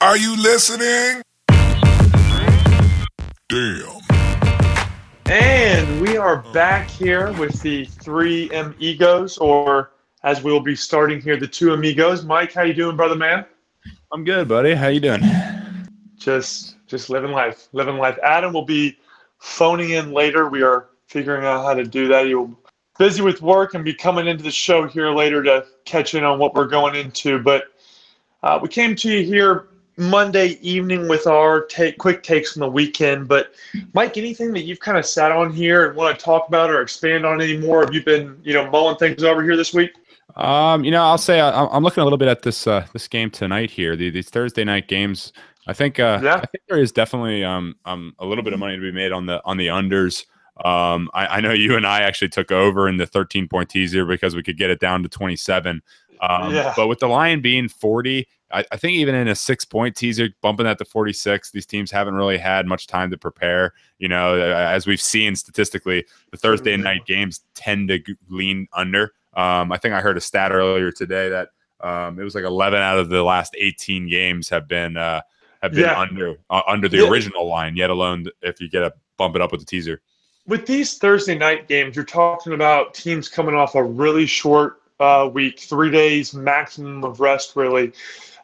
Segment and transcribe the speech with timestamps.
[0.00, 1.22] Are you listening?
[3.48, 4.00] Damn.
[5.26, 9.90] And we are back here with the three amigos, or
[10.22, 12.24] as we'll be starting here, the two amigos.
[12.24, 13.44] Mike, how you doing, brother man?
[14.12, 14.72] I'm good, buddy.
[14.72, 15.20] How you doing?
[16.16, 17.66] Just just living life.
[17.72, 18.18] Living life.
[18.22, 18.96] Adam will be
[19.40, 20.48] phoning in later.
[20.48, 22.26] We are figuring out how to do that.
[22.26, 22.56] He'll
[23.00, 26.38] busy with work and be coming into the show here later to catch in on
[26.38, 27.40] what we're going into.
[27.40, 27.64] But
[28.44, 29.67] uh, we came to you here
[29.98, 33.28] Monday evening with our take, quick takes from the weekend.
[33.28, 33.54] But
[33.92, 36.80] Mike, anything that you've kind of sat on here and want to talk about or
[36.80, 37.80] expand on anymore?
[37.80, 39.90] Have you been, you know, mulling things over here this week?
[40.36, 43.08] Um, you know, I'll say I, am looking a little bit at this uh, this
[43.08, 43.96] game tonight here.
[43.96, 45.32] The, these Thursday night games.
[45.66, 46.36] I think uh, yeah.
[46.36, 49.12] I think there is definitely um, um a little bit of money to be made
[49.12, 50.24] on the on the unders.
[50.64, 54.04] Um, I, I, know you and I actually took over in the 13 point teaser
[54.04, 55.80] because we could get it down to 27.
[56.20, 56.72] Um, yeah.
[56.74, 60.28] But with the line being 40, I, I, think even in a six point teaser,
[60.40, 63.74] bumping that to 46, these teams haven't really had much time to prepare.
[63.98, 69.12] You know, as we've seen statistically, the Thursday night games tend to lean under.
[69.34, 72.80] Um, I think I heard a stat earlier today that um, it was like 11
[72.80, 75.20] out of the last 18 games have been uh,
[75.62, 75.98] have been yeah.
[75.98, 77.08] under uh, under the yeah.
[77.08, 77.76] original line.
[77.76, 80.00] Yet alone, if you get a bump it up with the teaser
[80.48, 85.30] with these Thursday night games, you're talking about teams coming off a really short uh,
[85.32, 87.92] week, three days maximum of rest, really.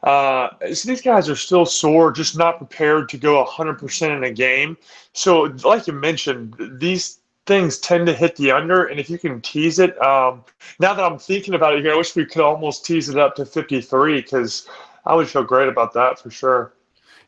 [0.04, 4.30] Uh, so these guys are still sore, just not prepared to go 100% in a
[4.30, 4.76] game.
[5.14, 9.40] So, like you mentioned, these things tend to hit the under, and if you can
[9.40, 10.44] tease it, um,
[10.78, 13.34] now that I'm thinking about it here, I wish we could almost tease it up
[13.36, 14.68] to 53 because
[15.06, 16.74] I would feel great about that for sure.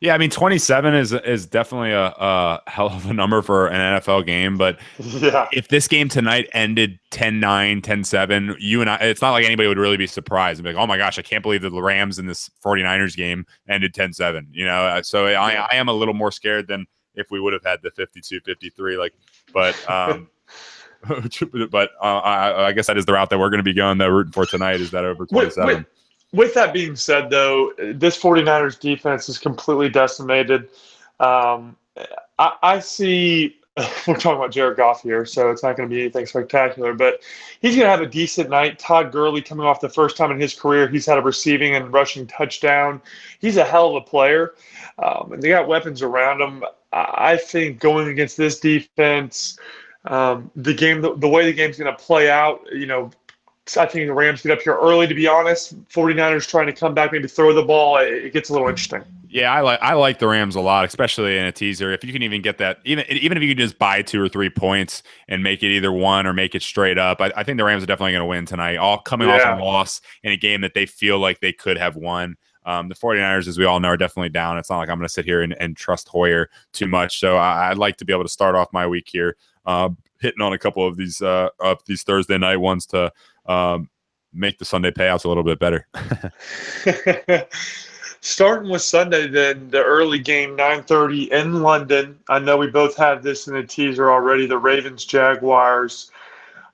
[0.01, 4.01] Yeah, I mean, 27 is is definitely a, a, hell of a number for an
[4.01, 4.57] NFL game.
[4.57, 5.49] But yeah.
[5.53, 9.45] if this game tonight ended 10 9, 10 7, you and I, it's not like
[9.45, 11.71] anybody would really be surprised and be like, oh my gosh, I can't believe that
[11.71, 14.49] the Rams in this 49ers game ended 10 7.
[14.53, 17.55] You know, uh, so I, I am a little more scared than if we would
[17.55, 18.97] have had the 52 53.
[18.99, 19.15] Like,
[19.55, 20.29] but, um,
[21.71, 23.99] but uh, I, I, guess that is the route that we're going to be going,
[23.99, 25.67] though, rooting for tonight is that over 27.
[25.67, 25.87] Wait, wait
[26.37, 30.69] with that being said, though, this 49ers defense is completely decimated.
[31.19, 31.77] Um,
[32.39, 33.57] I, I, see,
[34.07, 37.23] we're talking about Jared Goff here, so it's not going to be anything spectacular, but
[37.61, 38.79] he's going to have a decent night.
[38.79, 41.93] Todd Gurley coming off the first time in his career, he's had a receiving and
[41.93, 43.01] rushing touchdown.
[43.41, 44.55] He's a hell of a player,
[44.99, 46.65] um, and they got weapons around him.
[46.93, 49.59] I think going against this defense,
[50.05, 53.11] um, the game, the, the way the game's going to play out, you know,
[53.77, 55.83] I think the Rams get up here early, to be honest.
[55.89, 57.97] 49ers trying to come back, maybe throw the ball.
[57.97, 59.03] It gets a little interesting.
[59.29, 61.93] Yeah, I like I like the Rams a lot, especially in a teaser.
[61.93, 64.29] If you can even get that, even even if you can just buy two or
[64.29, 67.59] three points and make it either one or make it straight up, I, I think
[67.59, 68.77] the Rams are definitely going to win tonight.
[68.77, 69.53] All coming yeah.
[69.53, 72.37] off a loss in a game that they feel like they could have won.
[72.65, 74.59] Um, the 49ers, as we all know, are definitely down.
[74.59, 77.21] It's not like I'm going to sit here and, and, trust Hoyer too much.
[77.21, 79.91] So I, would like to be able to start off my week here, uh,
[80.21, 83.13] hitting on a couple of these uh, up these Thursday night ones to
[83.47, 83.89] um,
[84.33, 85.87] make the Sunday payouts a little bit better.
[88.21, 92.19] Starting with Sunday, then the early game, 9:30 in London.
[92.29, 94.47] I know we both have this in the teaser already.
[94.47, 96.11] The Ravens Jaguars.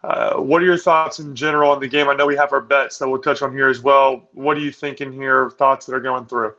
[0.04, 2.09] Uh, what are your thoughts in general on the game?
[2.09, 4.28] I know we have our bets that we'll touch on here as well.
[4.32, 5.50] What are you thinking here?
[5.50, 6.54] Thoughts that are going through?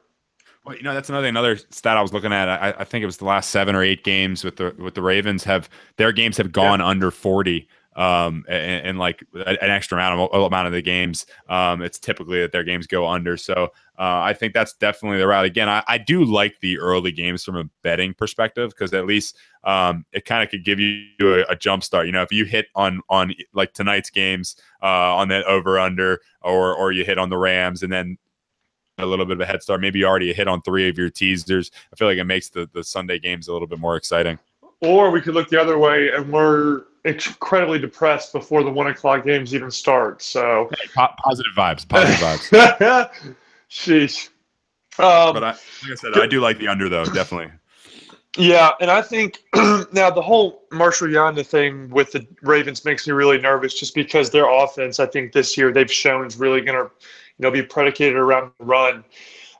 [0.65, 2.47] Well, you know that's another another stat I was looking at.
[2.47, 5.01] I, I think it was the last seven or eight games with the with the
[5.01, 6.87] Ravens have their games have gone yeah.
[6.87, 11.81] under forty um, and, and, like an extra amount of amount of the games, um,
[11.81, 13.37] it's typically that their games go under.
[13.37, 15.45] So uh, I think that's definitely the route.
[15.45, 19.37] Again, I, I do like the early games from a betting perspective because at least
[19.63, 22.07] um, it kind of could give you a, a, jump start.
[22.07, 26.21] You know, if you hit on on like tonight's games uh, on that over under,
[26.41, 28.17] or or you hit on the Rams, and then
[28.97, 29.81] a little bit of a head start.
[29.81, 31.71] Maybe you already hit on three of your teasers.
[31.91, 34.39] I feel like it makes the the Sunday games a little bit more exciting.
[34.81, 39.25] Or we could look the other way, and we're incredibly depressed before the one o'clock
[39.25, 40.21] games even start.
[40.21, 43.09] So hey, po- positive vibes, positive vibes.
[43.69, 44.29] Sheesh.
[44.99, 47.51] Um, but I, like I said, I do like the under though, definitely.
[48.37, 49.43] Yeah, and I think
[49.91, 54.31] now the whole Marshal Yanda thing with the Ravens makes me really nervous, just because
[54.31, 56.91] their offense, I think this year they've shown is really going to,
[57.43, 59.03] know, be predicated around the run.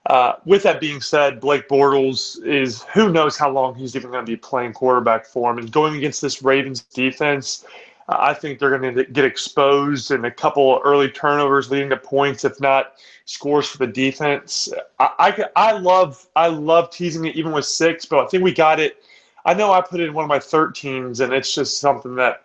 [0.07, 4.25] Uh, with that being said, Blake Bortles is who knows how long he's even going
[4.25, 5.59] to be playing quarterback for him.
[5.59, 7.65] And going against this Ravens defense,
[8.09, 11.97] uh, I think they're going to get exposed and a couple early turnovers leading to
[11.97, 12.95] points, if not
[13.25, 14.69] scores for the defense.
[15.00, 18.53] I, I, I love I love teasing it even with six, but I think we
[18.53, 19.03] got it.
[19.45, 22.44] I know I put it in one of my 13s, and it's just something that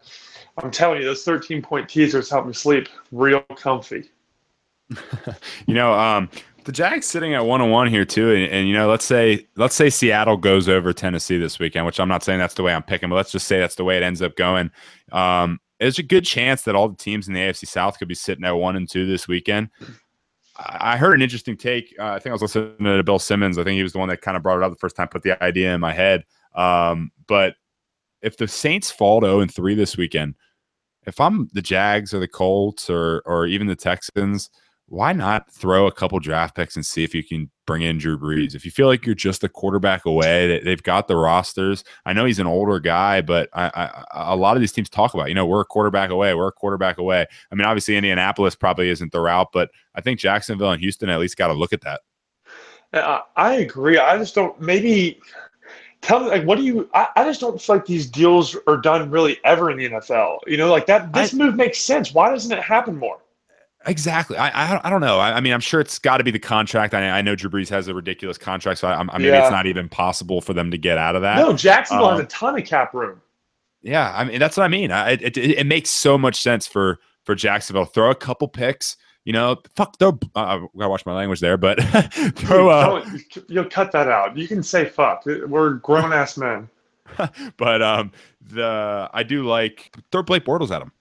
[0.62, 4.10] I'm telling you, those 13 point teasers help me sleep real comfy.
[5.66, 6.28] you know, um,
[6.64, 9.46] the Jags sitting at one on one here too, and, and, you know, let's say
[9.56, 12.74] let's say Seattle goes over Tennessee this weekend, which I'm not saying that's the way
[12.74, 14.70] I'm picking, but let's just say that's the way it ends up going.
[15.12, 18.14] Um, there's a good chance that all the teams in the AFC South could be
[18.14, 19.70] sitting at one and two this weekend.
[20.58, 21.94] I heard an interesting take.
[21.98, 23.58] Uh, I think I was listening to Bill Simmons.
[23.58, 25.06] I think he was the one that kind of brought it up the first time,
[25.06, 26.24] put the idea in my head.
[26.54, 27.54] Um, but
[28.22, 30.34] if the Saints fall to 0 and 3 this weekend,
[31.06, 34.50] if I'm the Jags or the Colts or or even the Texans,
[34.88, 38.18] why not throw a couple draft picks and see if you can bring in Drew
[38.18, 38.54] Brees?
[38.54, 41.84] If you feel like you're just a quarterback away, they've got the rosters.
[42.06, 45.12] I know he's an older guy, but I, I, a lot of these teams talk
[45.12, 47.26] about, you know, we're a quarterback away, we're a quarterback away.
[47.52, 51.20] I mean, obviously Indianapolis probably isn't the route, but I think Jacksonville and Houston at
[51.20, 52.00] least got to look at that.
[52.94, 53.98] Uh, I agree.
[53.98, 54.58] I just don't.
[54.58, 55.20] Maybe
[56.00, 58.76] tell me like what do you I, I, just don't feel like these deals are
[58.76, 60.38] done really ever in the NFL.
[60.46, 62.14] You know, like that this I, move makes sense.
[62.14, 63.18] Why doesn't it happen more?
[63.88, 64.36] Exactly.
[64.36, 65.18] I, I, I don't know.
[65.18, 66.94] I, I, mean, I'm sure it's got to be the contract.
[66.94, 69.42] I, I know Drew Brees has a ridiculous contract, so I, I maybe yeah.
[69.42, 71.38] it's not even possible for them to get out of that.
[71.38, 73.20] No, Jacksonville um, has a ton of cap room.
[73.82, 74.90] Yeah, I mean that's what I mean.
[74.90, 77.84] It, it, it makes so much sense for for Jacksonville.
[77.84, 78.96] Throw a couple picks.
[79.24, 79.98] You know, fuck.
[79.98, 80.18] Throw.
[80.34, 81.80] Uh, I gotta watch my language there, but
[82.34, 82.70] throw.
[82.70, 83.04] Uh,
[83.48, 84.36] you'll cut that out.
[84.36, 85.24] You can say fuck.
[85.26, 86.68] We're grown ass men.
[87.56, 90.92] but um, the I do like throw Blake Bortles at him.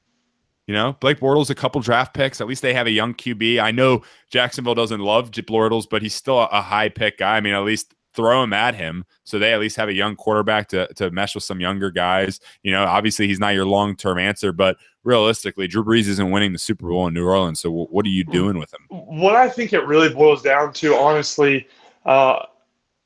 [0.67, 2.41] You know, Blake Bortles, a couple draft picks.
[2.41, 3.59] At least they have a young QB.
[3.59, 7.37] I know Jacksonville doesn't love Bortles, but he's still a, high pick guy.
[7.37, 10.15] I mean, at least throw him at him so they at least have a young
[10.15, 12.39] quarterback to, to mesh with some younger guys.
[12.63, 16.51] You know, obviously he's not your long term answer, but realistically, Drew Brees isn't winning
[16.51, 17.59] the Super Bowl in New Orleans.
[17.59, 18.87] So what are you doing with him?
[18.89, 21.67] What I think it really boils down to, honestly,
[22.05, 22.45] uh,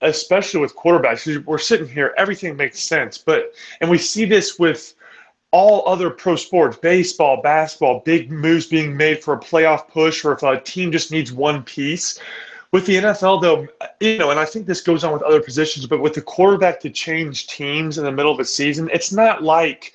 [0.01, 4.95] especially with quarterbacks, we're sitting here, everything makes sense, but and we see this with
[5.51, 10.31] all other pro sports, baseball, basketball, big moves being made for a playoff push or
[10.33, 12.19] if a team just needs one piece.
[12.71, 13.67] With the NFL, though,
[13.99, 16.79] you know, and I think this goes on with other positions, but with the quarterback
[16.81, 19.93] to change teams in the middle of a season, it's not like,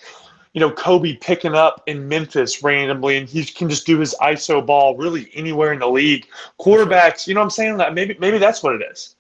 [0.53, 4.65] you know, Kobe picking up in Memphis randomly and he can just do his ISO
[4.65, 6.27] ball really anywhere in the league.
[6.61, 7.95] Quarterbacks, you know what I'm saying?
[7.95, 9.17] Maybe maybe that's what it is.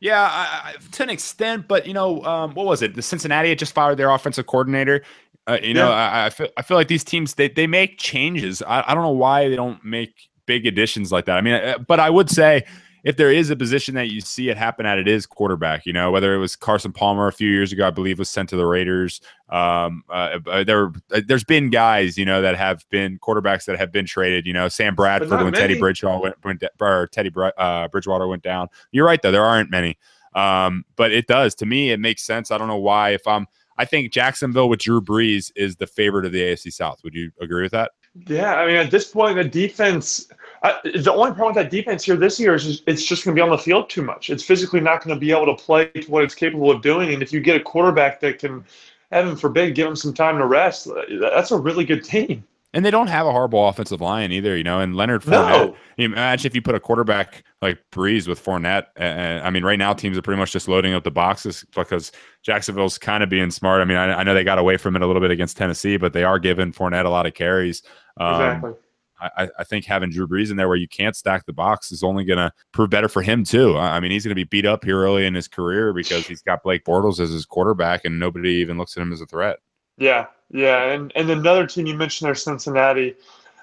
[0.00, 2.94] Yeah, I, to an extent, but you know, um, what was it?
[2.94, 5.02] The Cincinnati had just fired their offensive coordinator.
[5.46, 8.62] Uh, you know, I, I, feel I feel like these teams they they make changes.
[8.62, 11.36] I, I don't know why they don't make big additions like that.
[11.36, 12.64] I mean, uh, but I would say
[13.04, 15.86] if there is a position that you see it happen at, it is quarterback.
[15.86, 18.48] You know, whether it was Carson Palmer a few years ago, I believe was sent
[18.48, 19.20] to the Raiders.
[19.48, 23.92] Um, uh, uh there, there's been guys, you know, that have been quarterbacks that have
[23.92, 24.44] been traded.
[24.46, 25.58] You know, Sam Bradford when many.
[25.58, 28.66] Teddy Bridgewater went, went or Teddy uh, Bridgewater went down.
[28.90, 29.96] You're right though, there aren't many.
[30.34, 31.92] Um, but it does to me.
[31.92, 32.50] It makes sense.
[32.50, 33.10] I don't know why.
[33.10, 33.46] If I'm
[33.78, 37.00] I think Jacksonville with Drew Brees is the favorite of the AFC South.
[37.04, 37.92] Would you agree with that?
[38.26, 40.28] Yeah, I mean, at this point, the defense.
[40.62, 43.38] Uh, the only problem with that defense here this year is it's just going to
[43.38, 44.30] be on the field too much.
[44.30, 47.12] It's physically not going to be able to play to what it's capable of doing.
[47.12, 48.64] And if you get a quarterback that can,
[49.12, 50.88] heaven forbid, give him some time to rest,
[51.20, 52.42] that's a really good team.
[52.76, 54.80] And they don't have a horrible offensive line either, you know.
[54.80, 55.48] And Leonard Fournette.
[55.48, 55.76] No.
[55.96, 58.88] Imagine if you put a quarterback like Brees with Fournette.
[59.00, 62.12] Uh, I mean, right now teams are pretty much just loading up the boxes because
[62.42, 63.80] Jacksonville's kind of being smart.
[63.80, 65.96] I mean, I, I, know they got away from it a little bit against Tennessee,
[65.96, 67.82] but they are giving Fournette a lot of carries.
[68.18, 68.72] Um, exactly.
[69.18, 72.02] I, I, think having Drew Brees in there where you can't stack the box is
[72.02, 73.78] only going to prove better for him too.
[73.78, 76.42] I mean, he's going to be beat up here early in his career because he's
[76.42, 79.60] got Blake Bortles as his quarterback, and nobody even looks at him as a threat.
[79.98, 83.14] Yeah, yeah, and and another team you mentioned there, Cincinnati.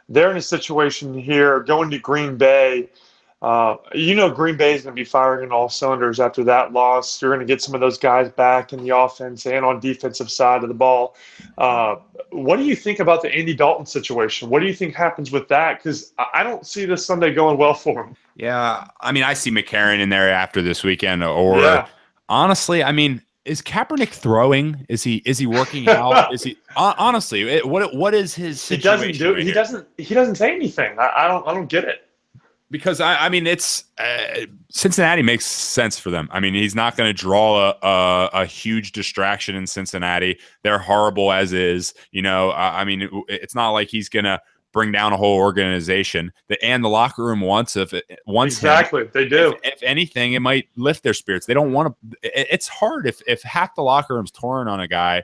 [0.10, 2.90] They're in a situation here going to Green Bay.
[3.44, 6.72] Uh, you know, Green Bay is going to be firing in all cylinders after that
[6.72, 7.22] loss.
[7.22, 10.32] You're going to get some of those guys back in the offense and on defensive
[10.32, 11.18] side of the ball.
[11.58, 11.98] Uh,
[12.32, 14.50] what do you think about the Andy Dalton situation?
[14.50, 15.78] What do you think happens with that?
[15.78, 18.16] Because I don't see this Sunday going well for him.
[18.38, 21.88] Yeah, I mean, I see McCarron in there after this weekend, or yeah.
[22.30, 24.86] honestly, I mean, is Kaepernick throwing?
[24.90, 26.34] Is he is he working out?
[26.34, 27.44] is he honestly?
[27.50, 29.10] It, what what is his situation?
[29.10, 29.34] He doesn't do.
[29.34, 29.54] Right he here?
[29.54, 29.88] doesn't.
[29.98, 30.98] He doesn't say anything.
[30.98, 31.48] I, I, don't.
[31.48, 32.08] I don't get it.
[32.72, 36.28] Because I, I mean, it's uh, Cincinnati makes sense for them.
[36.32, 40.40] I mean, he's not going to draw a, a, a huge distraction in Cincinnati.
[40.64, 41.94] They're horrible as is.
[42.12, 44.42] You know, I mean, it's not like he's going to
[44.74, 46.34] bring down a whole organization.
[46.62, 49.54] And the locker room wants if it wants exactly him, they do.
[49.64, 51.46] If, if, anything, it might lift their spirits.
[51.46, 52.18] They don't want to.
[52.24, 55.24] It, it's hard if if half the locker room's torn on a guy.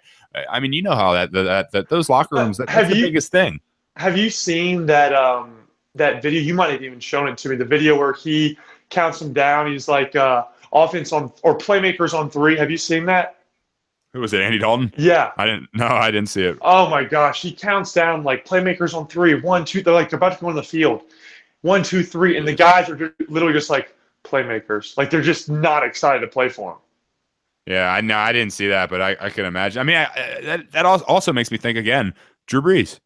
[0.50, 3.02] I mean, you know how that that, that those locker rooms that, that's you, the
[3.02, 3.60] biggest thing.
[3.98, 5.58] Have you seen that um
[5.96, 6.40] that video?
[6.42, 7.56] You might have even shown it to me.
[7.56, 8.58] The video where he
[8.90, 9.72] counts them down.
[9.72, 12.56] He's like uh offense on or playmakers on three.
[12.58, 13.39] Have you seen that?
[14.14, 14.42] Who was it?
[14.42, 14.92] Andy Dalton?
[14.98, 15.32] Yeah.
[15.38, 15.70] I didn't.
[15.74, 16.58] No, I didn't see it.
[16.62, 19.84] Oh my gosh, he counts down like playmakers on three, one, two.
[19.84, 21.04] They're like they're about to go on the field,
[21.62, 24.98] one, two, three, and the guys are literally just like playmakers.
[24.98, 26.78] Like they're just not excited to play for him.
[27.68, 28.18] Yeah, I know.
[28.18, 29.80] I didn't see that, but I, I can imagine.
[29.80, 32.14] I mean, I, I, that that also makes me think again.
[32.48, 33.00] Drew Brees.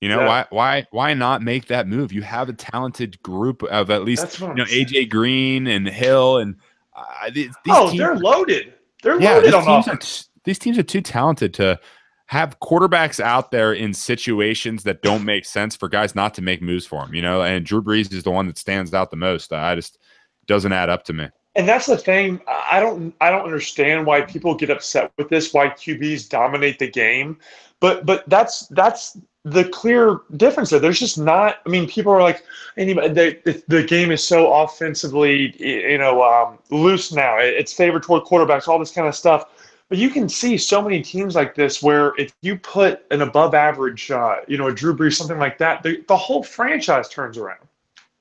[0.00, 0.26] You know yeah.
[0.26, 2.12] why why why not make that move?
[2.12, 6.56] You have a talented group of at least you know AJ Green and Hill and
[6.96, 8.72] uh, these, these oh they're loaded.
[9.02, 10.29] They're yeah, loaded on teams offense.
[10.44, 11.78] These teams are too talented to
[12.26, 16.62] have quarterbacks out there in situations that don't make sense for guys not to make
[16.62, 17.14] moves for them.
[17.14, 19.52] You know, and Drew Brees is the one that stands out the most.
[19.52, 19.98] I just
[20.46, 21.28] doesn't add up to me.
[21.56, 22.40] And that's the thing.
[22.48, 25.52] I don't I don't understand why people get upset with this.
[25.52, 27.36] Why QBs dominate the game,
[27.80, 30.78] but but that's that's the clear difference there.
[30.78, 31.56] There's just not.
[31.66, 32.44] I mean, people are like,
[32.76, 33.08] anybody.
[33.08, 37.38] The, the game is so offensively, you know, um, loose now.
[37.38, 38.68] It's favored toward quarterbacks.
[38.68, 39.46] All this kind of stuff.
[39.90, 43.54] But you can see so many teams like this where if you put an above
[43.54, 47.36] average, uh, you know, a Drew Brees, something like that, the, the whole franchise turns
[47.36, 47.58] around.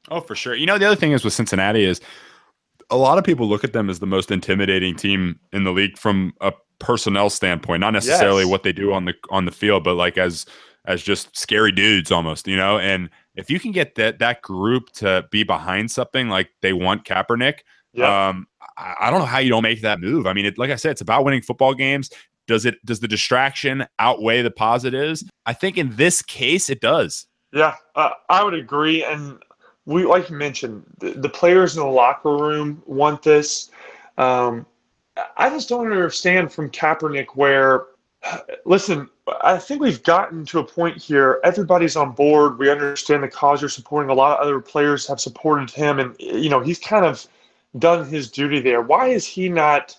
[0.10, 0.56] Oh, for sure.
[0.56, 2.02] You know, the other thing is with Cincinnati is
[2.90, 5.96] a lot of people look at them as the most intimidating team in the league
[5.96, 8.50] from a personnel standpoint, not necessarily yes.
[8.50, 10.48] what they do on the on the field, but like as
[10.86, 12.80] as just scary dudes almost, you know.
[12.80, 17.06] And if you can get that that group to be behind something like they want
[17.06, 17.60] Kaepernick,
[17.94, 18.30] yeah.
[18.30, 20.28] um, I, I, don't know how you don't make that move.
[20.28, 22.10] I mean, it, like I said, it's about winning football games.
[22.48, 22.84] Does it?
[22.86, 25.24] Does the distraction outweigh the positives?
[25.46, 27.28] I think in this case, it does.
[27.54, 29.04] Yeah, uh, I would agree.
[29.04, 29.40] And
[29.86, 33.70] we, like you mentioned, the, the players in the locker room want this.
[34.18, 34.66] Um,
[35.38, 37.86] I just don't understand from Kaepernick where
[38.66, 39.10] listen,
[39.42, 41.40] I think we've gotten to a point here.
[41.44, 42.58] Everybody's on board.
[42.58, 44.10] We understand the cause you're supporting.
[44.10, 47.28] A lot of other players have supported him, and you know he's kind of
[47.78, 48.82] done his duty there.
[48.82, 49.96] Why is he not,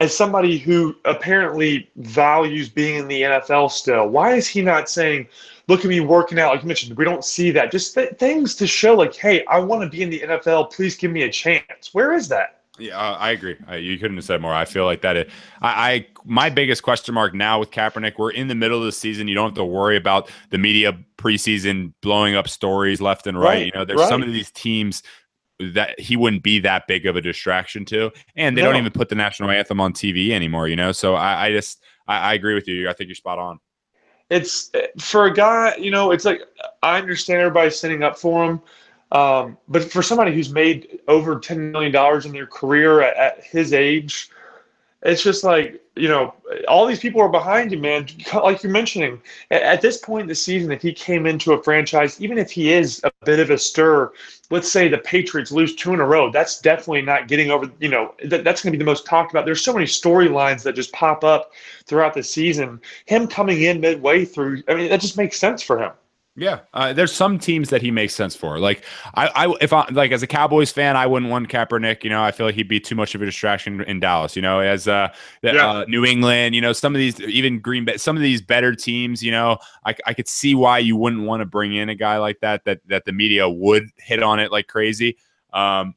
[0.00, 4.08] as somebody who apparently values being in the NFL still?
[4.08, 5.28] Why is he not saying,
[5.68, 6.52] "Look at me working out"?
[6.52, 7.70] Like you mentioned, we don't see that.
[7.70, 10.72] Just th- things to show, like, "Hey, I want to be in the NFL.
[10.72, 12.56] Please give me a chance." Where is that?
[12.78, 13.56] Yeah, uh, I agree.
[13.70, 14.52] Uh, you couldn't have said more.
[14.52, 15.16] I feel like that.
[15.16, 15.30] It,
[15.62, 18.18] I, I, my biggest question mark now with Kaepernick.
[18.18, 19.28] We're in the middle of the season.
[19.28, 23.46] You don't have to worry about the media preseason blowing up stories left and right.
[23.46, 24.08] right you know, there's right.
[24.08, 25.02] some of these teams
[25.58, 28.68] that he wouldn't be that big of a distraction to, and they no.
[28.68, 30.68] don't even put the national anthem on TV anymore.
[30.68, 32.88] You know, so I, I just I, I agree with you.
[32.88, 33.58] I think you're spot on.
[34.28, 35.76] It's for a guy.
[35.76, 36.40] You know, it's like
[36.82, 38.62] I understand everybody standing up for him.
[39.12, 41.94] Um, but for somebody who's made over $10 million
[42.24, 44.30] in their career at, at, his age,
[45.06, 46.34] it's just like, you know,
[46.68, 48.06] all these people are behind you, man.
[48.34, 49.20] Like you're mentioning,
[49.50, 52.72] at, this point in the season, if he came into a franchise, even if he
[52.72, 54.12] is a bit of a stir,
[54.50, 57.88] let's say the Patriots lose two in a row, that's definitely not getting over, you
[57.88, 59.44] know, that, that's going to be the most talked about.
[59.44, 61.52] There's so many storylines that just pop up
[61.86, 62.80] throughout the season.
[63.06, 65.92] Him coming in midway through, I mean, that just makes sense for him.
[66.38, 68.58] Yeah, uh, there's some teams that he makes sense for.
[68.58, 72.04] Like I, I, if I like as a Cowboys fan, I wouldn't want Kaepernick.
[72.04, 74.36] You know, I feel like he'd be too much of a distraction in Dallas.
[74.36, 75.08] You know, as uh,
[75.42, 75.66] yeah.
[75.66, 78.74] uh New England, you know, some of these even Green Bay, some of these better
[78.74, 79.22] teams.
[79.22, 82.18] You know, I, I could see why you wouldn't want to bring in a guy
[82.18, 82.64] like that.
[82.64, 85.16] That that the media would hit on it like crazy.
[85.54, 85.94] Um,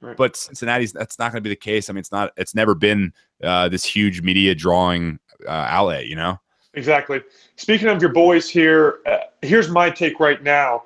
[0.00, 0.16] right.
[0.16, 1.90] but Cincinnati's that's not going to be the case.
[1.90, 2.30] I mean, it's not.
[2.36, 3.12] It's never been
[3.42, 6.06] uh, this huge media drawing uh, outlet.
[6.06, 6.38] You know.
[6.74, 7.20] Exactly.
[7.56, 10.84] Speaking of your boys here, uh, here's my take right now.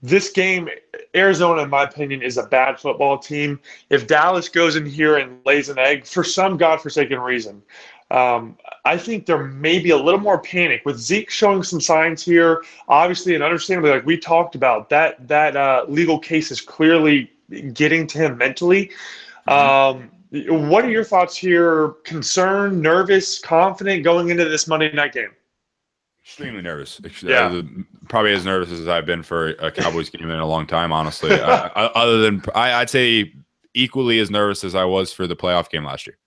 [0.00, 0.68] This game,
[1.14, 3.58] Arizona, in my opinion, is a bad football team.
[3.90, 7.62] If Dallas goes in here and lays an egg for some godforsaken reason,
[8.10, 12.24] um, I think there may be a little more panic with Zeke showing some signs
[12.24, 12.62] here.
[12.88, 17.30] Obviously, and understandably, like we talked about, that that uh, legal case is clearly
[17.72, 18.92] getting to him mentally.
[19.48, 20.00] Mm-hmm.
[20.00, 20.10] Um,
[20.70, 21.88] what are your thoughts here?
[22.04, 25.30] Concerned, nervous, confident going into this Monday night game?
[26.28, 27.00] Extremely nervous.
[27.22, 27.46] Yeah.
[27.46, 27.62] Uh,
[28.10, 31.32] probably as nervous as I've been for a Cowboys game in a long time, honestly.
[31.32, 33.32] uh, other than, I, would say
[33.72, 36.18] equally as nervous as I was for the playoff game last year.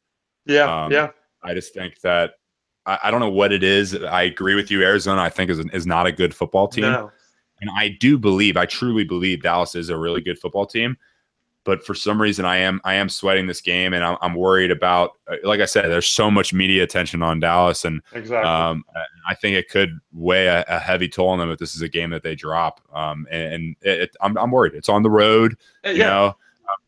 [0.47, 0.85] Yeah.
[0.85, 1.09] Um, yeah.
[1.43, 2.31] I just think that,
[2.87, 3.93] I, I, don't know what it is.
[3.93, 4.81] I agree with you.
[4.81, 6.85] Arizona, I think, is, is not a good football team.
[6.85, 7.11] No.
[7.59, 10.97] And I do believe, I truly believe Dallas is a really good football team
[11.63, 14.71] but for some reason I am I am sweating this game, and I'm, I'm worried
[14.71, 15.11] about.
[15.27, 18.49] Uh, like I said, there's so much media attention on Dallas, and exactly.
[18.49, 18.83] um,
[19.27, 21.89] I think it could weigh a, a, heavy toll on them if this is a
[21.89, 22.81] game that they drop.
[22.93, 24.73] Um, and, and it, I'm I'm worried.
[24.73, 26.07] It's on the road, uh, you yeah.
[26.07, 26.35] know.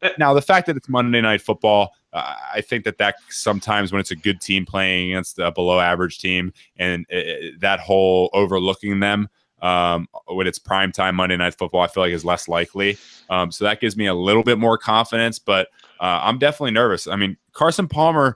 [0.01, 3.92] Uh, now the fact that it's Monday Night Football, uh, I think that that sometimes
[3.92, 8.30] when it's a good team playing against a below average team, and it, that whole
[8.34, 9.30] overlooking them
[9.63, 12.98] um, when it's prime time Monday Night Football, I feel like is less likely.
[13.29, 17.08] Um, so that gives me a little bit more confidence, but uh, I'm definitely nervous.
[17.08, 18.36] I mean, Carson Palmer,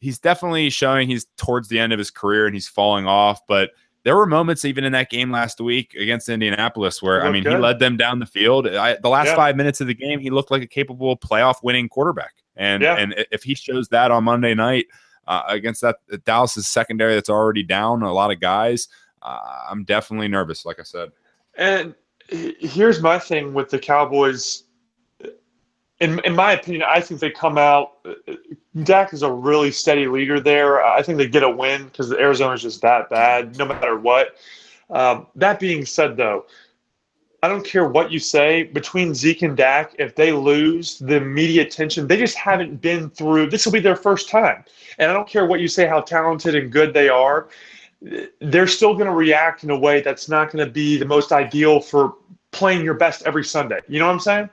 [0.00, 3.70] he's definitely showing he's towards the end of his career and he's falling off, but
[4.02, 7.54] there were moments even in that game last week against Indianapolis where I mean good.
[7.54, 8.66] he led them down the field.
[8.66, 9.36] I, the last yeah.
[9.36, 12.34] five minutes of the game, he looked like a capable playoff winning quarterback.
[12.56, 12.94] And yeah.
[12.94, 14.86] and if he shows that on Monday night
[15.26, 18.88] uh, against that Dallas's secondary that's already down a lot of guys,
[19.22, 20.64] I'm definitely nervous.
[20.64, 21.12] Like I said,
[21.56, 21.94] and
[22.28, 24.64] here's my thing with the Cowboys.
[26.00, 28.06] In, in my opinion, I think they come out.
[28.84, 30.84] Dak is a really steady leader there.
[30.84, 34.36] I think they get a win because Arizona is just that bad, no matter what.
[34.90, 36.46] Um, that being said, though,
[37.42, 39.94] I don't care what you say between Zeke and Dak.
[39.98, 43.50] If they lose, the media attention, they just haven't been through.
[43.50, 44.64] This will be their first time,
[44.98, 47.48] and I don't care what you say, how talented and good they are
[48.40, 51.32] they're still going to react in a way that's not going to be the most
[51.32, 52.14] ideal for
[52.52, 53.80] playing your best every Sunday.
[53.88, 54.50] You know what I'm saying?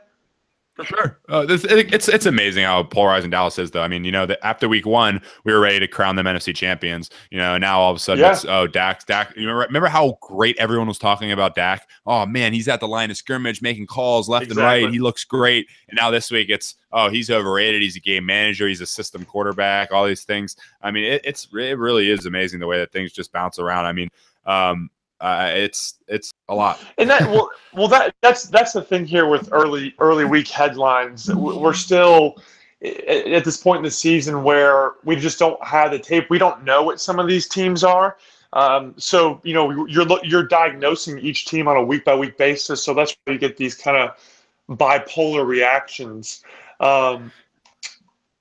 [0.75, 1.19] For sure.
[1.29, 3.81] Uh, this, it, it's it's amazing how polarizing Dallas is, though.
[3.81, 6.53] I mean, you know, the, after week one, we were ready to crown them NFC
[6.53, 7.09] champions.
[7.31, 8.33] You know, now all of a sudden yeah.
[8.33, 9.33] it's oh Dak, Dak.
[9.37, 11.87] You remember, remember how great everyone was talking about Dak?
[12.05, 14.63] Oh man, he's at the line of scrimmage making calls left exactly.
[14.63, 14.93] and right.
[14.93, 15.69] He looks great.
[15.87, 17.81] And now this week it's oh he's overrated.
[17.81, 18.67] He's a game manager.
[18.67, 19.93] He's a system quarterback.
[19.93, 20.57] All these things.
[20.81, 23.85] I mean, it, it's it really is amazing the way that things just bounce around.
[23.85, 24.09] I mean,
[24.45, 24.89] um,
[25.21, 26.79] uh, it's it's a lot.
[26.97, 31.33] And that well, well that that's that's the thing here with early early week headlines.
[31.33, 32.35] We're still
[32.81, 36.29] at this point in the season where we just don't have the tape.
[36.29, 38.17] We don't know what some of these teams are.
[38.53, 42.83] Um, so you know you're you're diagnosing each team on a week by week basis.
[42.83, 46.43] So that's where you get these kind of bipolar reactions.
[46.79, 47.31] Um,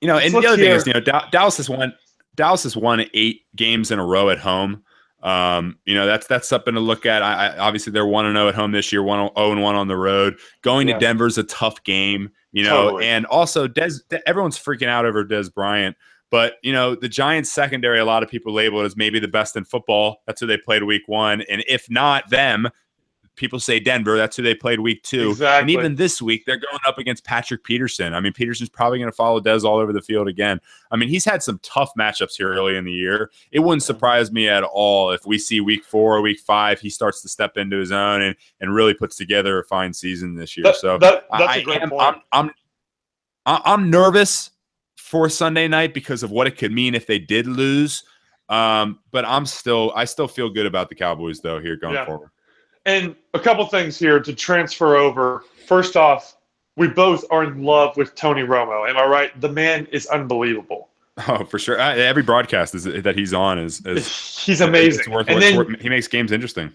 [0.01, 0.99] you know, and the other thing is, you know,
[1.31, 1.93] Dallas has won
[2.35, 4.83] Dallas has won eight games in a row at home.
[5.25, 7.23] Um, you know, that's that's something to look at.
[7.23, 9.51] I, I obviously they're one and zero oh at home this year, one zero oh
[9.51, 10.37] and one on the road.
[10.61, 13.07] Going to Denver is a tough game, you know, totally.
[13.07, 13.93] and also Des,
[14.27, 15.97] everyone's freaking out over Dez Bryant.
[16.29, 19.27] But you know, the Giants secondary, a lot of people label it as maybe the
[19.27, 20.17] best in football.
[20.27, 22.69] That's who they played week one, and if not them,
[23.35, 24.17] people say Denver.
[24.17, 25.31] That's who they played week two.
[25.31, 25.61] Exactly.
[25.61, 28.13] And even this week, they're going up against Patrick Peterson.
[28.13, 30.59] I mean, Peterson's probably going to follow Dez all over the field again.
[30.91, 33.31] I mean, he's had some tough matchups here early in the year.
[33.51, 36.89] It wouldn't surprise me at all if we see week four or week five, he
[36.89, 40.55] starts to step into his own and, and really puts together a fine season this
[40.55, 40.65] year.
[40.65, 42.17] That, so that, that's I, a great am, point.
[42.31, 42.51] I'm,
[43.45, 44.51] I'm, I'm nervous
[44.95, 48.03] for Sunday night because of what it could mean if they did lose.
[48.49, 52.05] Um, but I'm still, I still feel good about the Cowboys though here going yeah.
[52.05, 52.29] forward.
[52.85, 55.43] And a couple things here to transfer over.
[55.67, 56.37] First off,
[56.77, 58.87] we both are in love with Tony Romo.
[58.87, 59.41] Am I right?
[59.41, 60.89] The man is unbelievable.
[61.27, 61.77] Oh, for sure.
[61.77, 65.11] Every broadcast is, that he's on is, is he's amazing.
[65.11, 66.73] Worth, and then, worth, he makes games interesting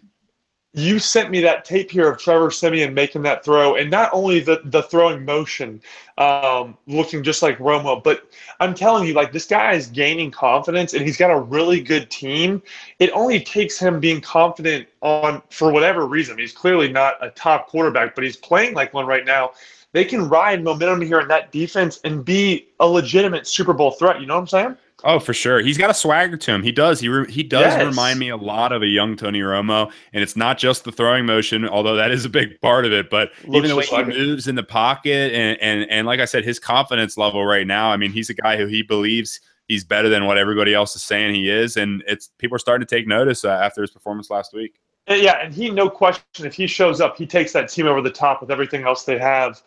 [0.73, 4.39] you sent me that tape here of Trevor Siemian making that throw, and not only
[4.39, 5.83] the the throwing motion,
[6.17, 8.31] um, looking just like Romo, but
[8.61, 12.09] I'm telling you, like this guy is gaining confidence, and he's got a really good
[12.09, 12.63] team.
[13.01, 16.39] It only takes him being confident on for whatever reason.
[16.39, 19.53] He's clearly not a top quarterback, but he's playing like one right now.
[19.93, 24.21] They can ride momentum here in that defense and be a legitimate Super Bowl threat.
[24.21, 24.77] You know what I'm saying?
[25.05, 25.61] Oh, for sure.
[25.61, 26.63] He's got a swagger to him.
[26.63, 27.01] He does.
[27.01, 27.85] He re- he does yes.
[27.85, 31.27] remind me a lot of a young Tony Romo, and it's not just the throwing
[31.27, 33.11] motion, although that is a big part of it.
[33.11, 36.25] But Looks even the way he moves in the pocket, and and and like I
[36.25, 37.91] said, his confidence level right now.
[37.91, 41.03] I mean, he's a guy who he believes he's better than what everybody else is
[41.03, 44.29] saying he is, and it's people are starting to take notice uh, after his performance
[44.29, 44.81] last week.
[45.09, 48.11] Yeah, and he no question if he shows up, he takes that team over the
[48.11, 49.63] top with everything else they have.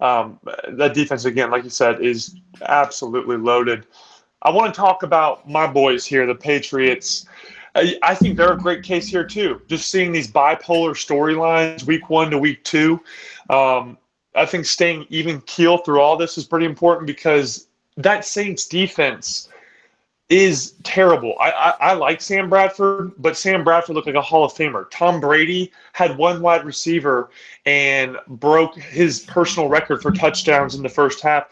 [0.00, 3.86] Um, that defense again, like you said, is absolutely loaded.
[4.42, 7.26] I want to talk about my boys here, the Patriots.
[7.74, 9.62] I think they're a great case here too.
[9.68, 13.00] Just seeing these bipolar storylines, week one to week two.
[13.50, 13.98] Um,
[14.34, 19.48] I think staying even keel through all this is pretty important because that Saints defense
[20.28, 21.34] is terrible.
[21.40, 24.86] I, I, I, like Sam Bradford, but Sam Bradford looked like a Hall of Famer.
[24.90, 27.30] Tom Brady had one wide receiver
[27.64, 31.46] and broke his personal record for touchdowns in the first half.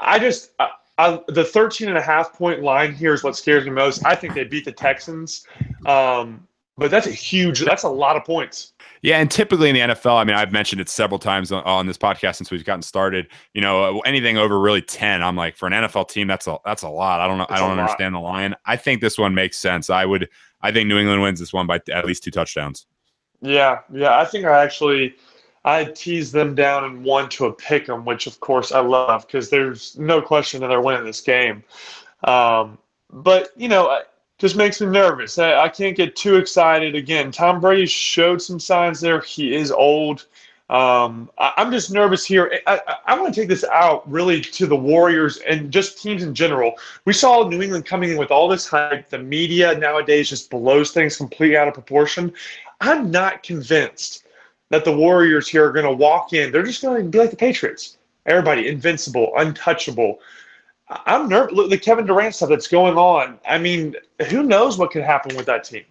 [0.00, 0.50] I just
[0.98, 4.04] I, the 13 and a half point line here is what scares me most.
[4.04, 5.44] I think they beat the Texans.
[5.86, 8.72] Um, but that's a huge, that's a lot of points.
[9.02, 11.86] Yeah, and typically in the NFL, I mean, I've mentioned it several times on, on
[11.86, 13.28] this podcast since we've gotten started.
[13.52, 16.82] You know, anything over really ten, I'm like, for an NFL team, that's a that's
[16.82, 17.20] a lot.
[17.20, 18.54] I don't know, it's I don't understand the line.
[18.64, 19.90] I think this one makes sense.
[19.90, 20.28] I would,
[20.62, 22.86] I think New England wins this one by at least two touchdowns.
[23.42, 25.14] Yeah, yeah, I think I actually
[25.64, 29.26] I teased them down and won to a pick 'em, which of course I love
[29.26, 31.64] because there's no question that they're winning this game.
[32.24, 32.78] Um,
[33.10, 35.38] but you know, it just makes me nervous.
[35.38, 36.94] I, I, can't get too excited.
[36.94, 39.20] Again, Tom Brady showed some signs there.
[39.20, 40.26] He is old.
[40.70, 42.60] Um, I, am just nervous here.
[42.66, 46.22] I, I, I want to take this out really to the Warriors and just teams
[46.22, 46.74] in general.
[47.04, 49.08] We saw New England coming in with all this hype.
[49.10, 52.32] The media nowadays just blows things completely out of proportion.
[52.80, 54.23] I'm not convinced
[54.70, 56.50] that the Warriors here are going to walk in.
[56.52, 57.98] They're just going to be like the Patriots.
[58.26, 60.18] Everybody invincible, untouchable.
[60.88, 61.68] I'm nervous.
[61.68, 63.38] The Kevin Durant stuff that's going on.
[63.46, 63.94] I mean,
[64.28, 65.84] who knows what could happen with that team?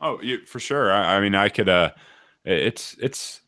[0.00, 0.92] Oh, you, for sure.
[0.92, 1.68] I, I, mean, I could.
[1.68, 1.90] uh
[2.44, 3.40] It's it's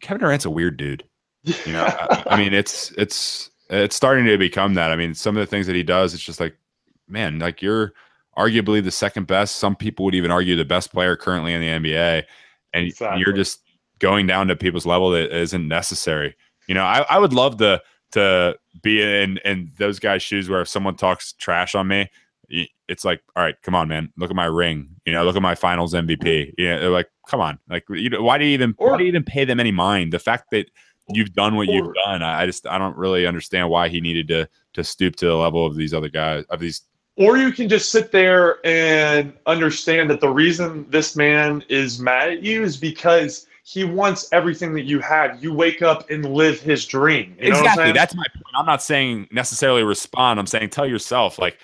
[0.00, 1.04] Kevin Durant's a weird dude.
[1.66, 4.92] You know, I, I, mean, it's it's it's starting to become that.
[4.92, 6.56] I mean, some of the things that he does, it's just like,
[7.08, 7.94] man, like you're
[8.38, 9.56] arguably the second best.
[9.56, 12.22] Some people would even argue the best player currently in the NBA,
[12.74, 13.20] and exactly.
[13.20, 13.61] you're just
[14.02, 16.36] going down to people's level that isn't necessary.
[16.66, 17.80] You know, I, I would love to
[18.12, 22.10] to be in in those guys' shoes where if someone talks trash on me,
[22.88, 24.88] it's like, all right, come on, man, look at my ring.
[25.06, 26.52] You know, look at my Finals MVP.
[26.58, 29.04] Yeah, they're like, come on, like, you know, why do you even or, why do
[29.04, 30.12] you even pay them any mind?
[30.12, 30.70] The fact that
[31.08, 34.28] you've done what or, you've done, I just I don't really understand why he needed
[34.28, 36.82] to to stoop to the level of these other guys of these.
[37.16, 42.30] Or you can just sit there and understand that the reason this man is mad
[42.30, 45.42] at you is because he wants everything that you have.
[45.42, 47.36] You wake up and live his dream.
[47.40, 47.92] You exactly.
[47.92, 48.44] That's my point.
[48.54, 50.40] I'm not saying necessarily respond.
[50.40, 51.58] I'm saying tell yourself, like,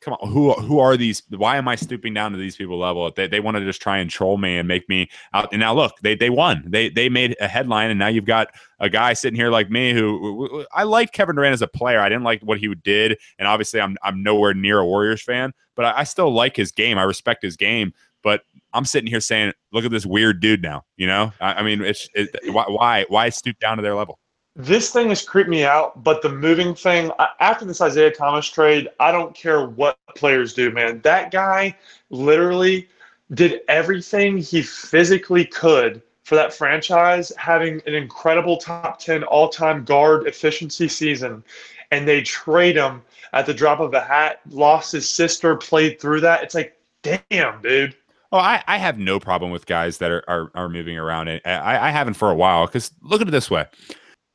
[0.00, 1.22] come on, who who are these?
[1.30, 3.10] Why am I stooping down to these people level?
[3.10, 5.48] They, they want to just try and troll me and make me out.
[5.52, 6.62] And now look, they they won.
[6.66, 8.48] They they made a headline, and now you've got
[8.78, 12.00] a guy sitting here like me who I like Kevin Durant as a player.
[12.00, 15.54] I didn't like what he did, and obviously I'm I'm nowhere near a Warriors fan,
[15.74, 16.98] but I, I still like his game.
[16.98, 17.94] I respect his game.
[18.26, 20.82] But I'm sitting here saying, look at this weird dude now.
[20.96, 24.18] You know, I, I mean, it's it, why why stoop down to their level?
[24.56, 28.88] This thing has creeped me out, but the moving thing after this Isaiah Thomas trade,
[28.98, 31.00] I don't care what players do, man.
[31.02, 31.76] That guy
[32.10, 32.88] literally
[33.34, 39.84] did everything he physically could for that franchise, having an incredible top 10 all time
[39.84, 41.44] guard efficiency season.
[41.92, 46.22] And they trade him at the drop of a hat, lost his sister, played through
[46.22, 46.42] that.
[46.42, 47.94] It's like, damn, dude.
[48.32, 51.28] Oh, I, I have no problem with guys that are are, are moving around.
[51.28, 53.66] and uh, I, I haven't for a while because look at it this way: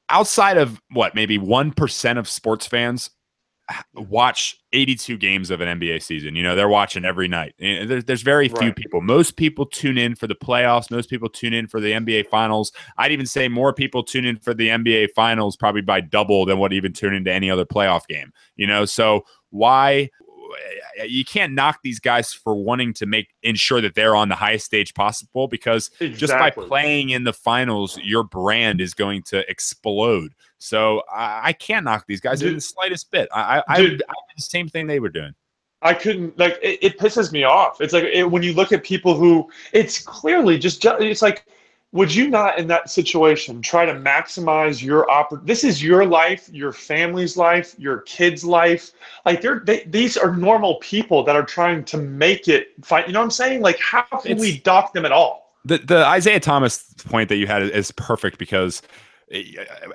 [0.09, 3.09] outside of what maybe one percent of sports fans
[3.95, 6.35] watch 82 games of an NBA season.
[6.35, 7.53] You know, they're watching every night.
[7.59, 9.01] Eh, eh, there's, there's very few people.
[9.01, 10.91] Most people tune in for the playoffs.
[10.91, 12.71] Most people tune in for the NBA finals.
[12.97, 16.57] I'd even say more people tune in for the NBA finals probably by double than
[16.57, 18.31] what even tune into any other playoff game.
[18.55, 20.09] You know, so why
[20.99, 24.35] Uh, you can't knock these guys for wanting to make ensure that they're on the
[24.35, 26.17] highest stage possible because exactly.
[26.17, 30.33] just by playing in the finals, your brand is going to explode.
[30.57, 33.29] So I, I can't knock these guys in the slightest bit.
[33.33, 35.33] I, I, I, did the same thing they were doing.
[35.81, 37.81] I couldn't like it, it pisses me off.
[37.81, 41.45] It's like it, when you look at people who it's clearly just it's like
[41.93, 46.49] would you not in that situation try to maximize your oppor- this is your life
[46.51, 48.91] your family's life your kids life?
[49.25, 53.13] Like they're they, these are normal people that are trying to make it fight you
[53.13, 53.61] know what i'm saying?
[53.61, 55.53] Like how can it's, we dock them at all?
[55.65, 58.81] The the isaiah thomas point that you had is perfect because
[59.31, 59.43] eh,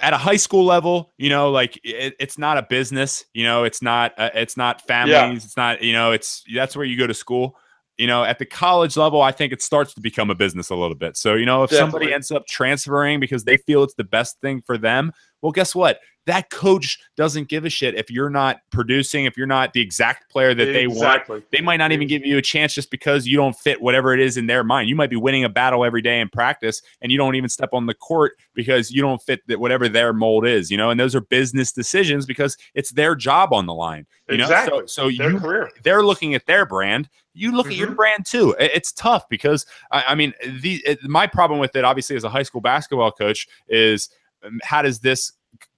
[0.01, 3.65] at a high school level you know like it, it's not a business you know
[3.65, 5.47] it's not uh, it's not families yeah.
[5.47, 7.57] it's not you know it's that's where you go to school
[7.99, 10.75] you know, at the college level, I think it starts to become a business a
[10.75, 11.17] little bit.
[11.17, 11.91] So, you know, if Definitely.
[11.91, 15.75] somebody ends up transferring because they feel it's the best thing for them, well, guess
[15.75, 16.01] what?
[16.27, 20.31] That coach doesn't give a shit if you're not producing, if you're not the exact
[20.31, 21.23] player that they want.
[21.53, 24.21] They might not even give you a chance just because you don't fit whatever it
[24.21, 24.89] is in their mind.
[24.89, 27.71] You might be winning a battle every day in practice and you don't even step
[27.73, 30.99] on the court because you don't fit that whatever their mold is, you know, and
[30.99, 34.07] those are business decisions because it's their job on the line.
[34.29, 34.81] You exactly.
[34.81, 35.71] know, so, so their you career.
[35.85, 37.09] they're looking at their brand.
[37.35, 37.73] You look mm-hmm.
[37.73, 37.97] at your mm-hmm.
[37.97, 38.57] brand too.
[38.59, 42.43] It's tough because I, I mean, the my problem with it, obviously, as a high
[42.43, 44.09] school basketball coach, is
[44.45, 45.33] um, how does this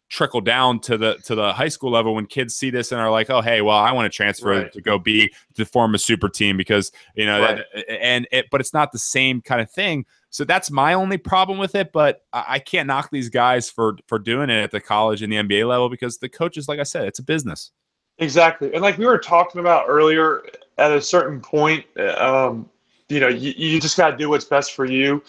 [0.08, 3.10] trickle down to the to the high school level when kids see this and are
[3.10, 4.72] like, oh hey, well I want to transfer right.
[4.72, 7.64] to go be to form a super team because you know right.
[7.74, 10.06] that, and it, but it's not the same kind of thing.
[10.30, 11.92] So that's my only problem with it.
[11.92, 15.36] But I can't knock these guys for for doing it at the college and the
[15.36, 17.70] NBA level because the coaches, like I said, it's a business.
[18.18, 20.42] Exactly, and like we were talking about earlier,
[20.76, 21.84] at a certain point,
[22.18, 22.68] um,
[23.08, 25.22] you know, you, you just got to do what's best for you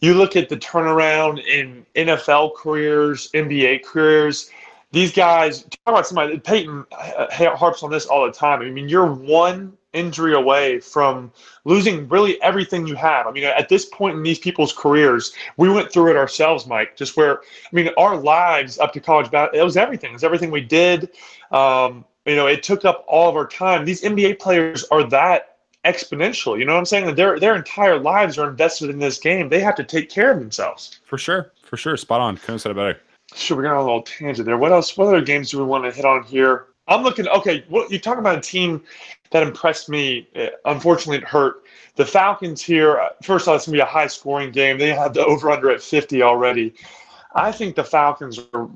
[0.00, 4.50] you look at the turnaround in NFL careers, NBA careers.
[4.92, 8.60] These guys, talk about somebody, Peyton uh, harps on this all the time.
[8.62, 11.32] I mean, you're one injury away from
[11.64, 13.26] losing really everything you have.
[13.26, 16.96] I mean, at this point in these people's careers, we went through it ourselves, Mike,
[16.96, 20.10] just where, I mean, our lives up to college, it was everything.
[20.10, 21.10] It was everything we did.
[21.50, 23.84] Um, you know, it took up all of our time.
[23.84, 26.58] These NBA players are that exponentially.
[26.58, 27.14] You know what I'm saying?
[27.14, 29.48] Their their entire lives are invested in this game.
[29.48, 31.00] They have to take care of themselves.
[31.04, 32.36] For sure, for sure, spot on.
[32.36, 33.00] Couldn't have said it better.
[33.34, 34.58] Sure, we got a little tangent there.
[34.58, 34.96] What else?
[34.96, 36.66] What other games do we want to hit on here?
[36.88, 37.28] I'm looking.
[37.28, 38.82] Okay, well, you're talking about a team
[39.30, 40.28] that impressed me.
[40.34, 41.64] Uh, unfortunately, it hurt.
[41.94, 42.98] The Falcons here.
[42.98, 44.78] Uh, first off, it's gonna be a high scoring game.
[44.78, 46.74] They had the over under at 50 already.
[47.34, 48.68] I think the Falcons are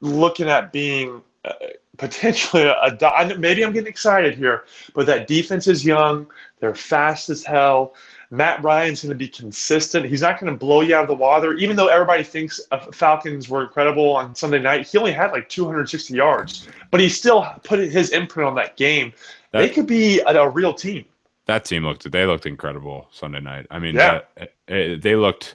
[0.00, 1.52] looking at being uh,
[1.96, 3.38] potentially a, a.
[3.38, 6.26] Maybe I'm getting excited here, but that defense is young.
[6.60, 7.94] They're fast as hell.
[8.30, 10.06] Matt Ryan's going to be consistent.
[10.06, 11.54] He's not going to blow you out of the water.
[11.54, 12.60] Even though everybody thinks
[12.92, 17.46] Falcons were incredible on Sunday night, he only had like 260 yards, but he still
[17.62, 19.12] put his imprint on that game.
[19.52, 21.04] That, they could be a, a, real team.
[21.46, 23.66] That team looked they looked incredible Sunday night.
[23.70, 24.22] I mean, yeah.
[24.36, 25.54] That, eh, they looked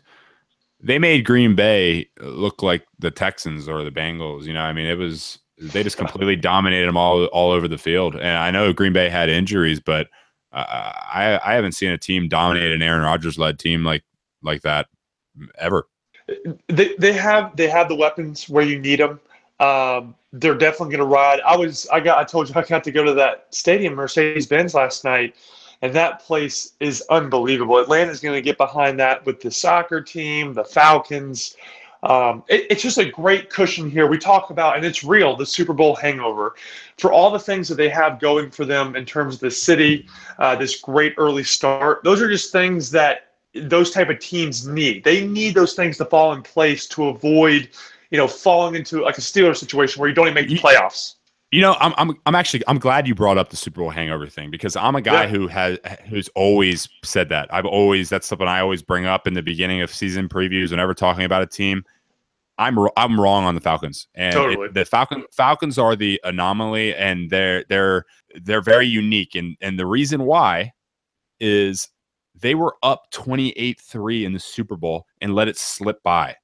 [0.82, 4.46] they made Green Bay look like the Texans or the Bengals.
[4.46, 7.78] You know, I mean, it was they just completely dominated them all all over the
[7.78, 8.16] field.
[8.16, 10.08] And I know Green Bay had injuries, but–
[10.54, 14.04] I I haven't seen a team dominate an Aaron Rodgers led team like
[14.44, 14.88] like that
[15.58, 15.88] ever.
[16.68, 19.20] They they have they have the weapons where you need them.
[19.60, 21.40] Um, they're definitely going to ride.
[21.42, 24.48] I was I got I told you I got to go to that stadium Mercedes
[24.48, 25.36] Benz last night,
[25.82, 27.78] and that place is unbelievable.
[27.80, 31.56] Atlanta's going to get behind that with the soccer team, the Falcons.
[32.04, 34.08] Um, it, it's just a great cushion here.
[34.08, 36.56] We talk about, and it's real, the Super Bowl hangover.
[36.98, 40.08] For all the things that they have going for them in terms of the city,
[40.40, 45.04] uh, this great early start, those are just things that those type of teams need.
[45.04, 47.70] They need those things to fall in place to avoid,
[48.10, 51.16] you know, falling into like a Steelers situation where you don't even make the playoffs.
[51.52, 54.28] You know, I'm I'm I'm actually I'm glad you brought up the Super Bowl hangover
[54.28, 55.28] thing because I'm a guy yeah.
[55.28, 57.54] who has who's always said that.
[57.54, 60.94] I've always that's something I always bring up in the beginning of season previews whenever
[60.94, 61.84] talking about a team.
[62.58, 64.68] I'm I'm wrong on the Falcons, and totally.
[64.68, 68.06] it, the Falcon Falcons are the anomaly, and they're they're
[68.44, 70.72] they're very unique, and and the reason why
[71.42, 71.90] is
[72.36, 76.36] they were up 28-3 in the Super Bowl and let it slip by.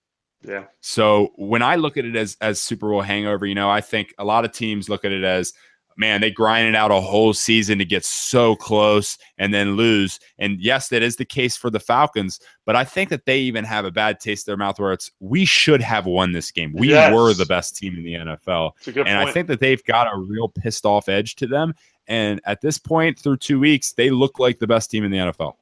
[0.47, 0.65] Yeah.
[0.81, 4.13] So when I look at it as as Super Bowl hangover, you know, I think
[4.17, 5.53] a lot of teams look at it as
[5.97, 10.19] man, they grinded out a whole season to get so close and then lose.
[10.37, 13.65] And yes, that is the case for the Falcons, but I think that they even
[13.65, 16.71] have a bad taste in their mouth where it's we should have won this game.
[16.73, 17.13] We yes.
[17.13, 18.71] were the best team in the NFL.
[18.85, 19.09] And point.
[19.09, 21.73] I think that they've got a real pissed off edge to them.
[22.07, 25.17] And at this point, through two weeks, they look like the best team in the
[25.17, 25.55] NFL.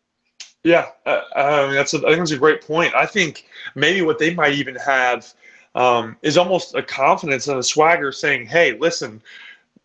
[0.65, 2.91] Yeah, uh, I mean, that's a, I think that's a great point.
[2.95, 5.31] I think maybe what they might even have
[5.75, 9.21] um, is almost a confidence and a swagger saying, "Hey, listen,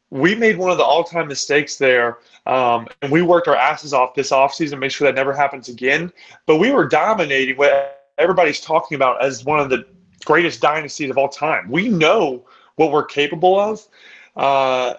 [0.08, 4.14] we made one of the all-time mistakes there, um, and we worked our asses off
[4.14, 6.10] this offseason to make sure that never happens again.
[6.46, 9.84] But we were dominating what everybody's talking about as one of the
[10.24, 11.70] greatest dynasties of all time.
[11.70, 13.86] We know what we're capable of."
[14.34, 14.94] Uh,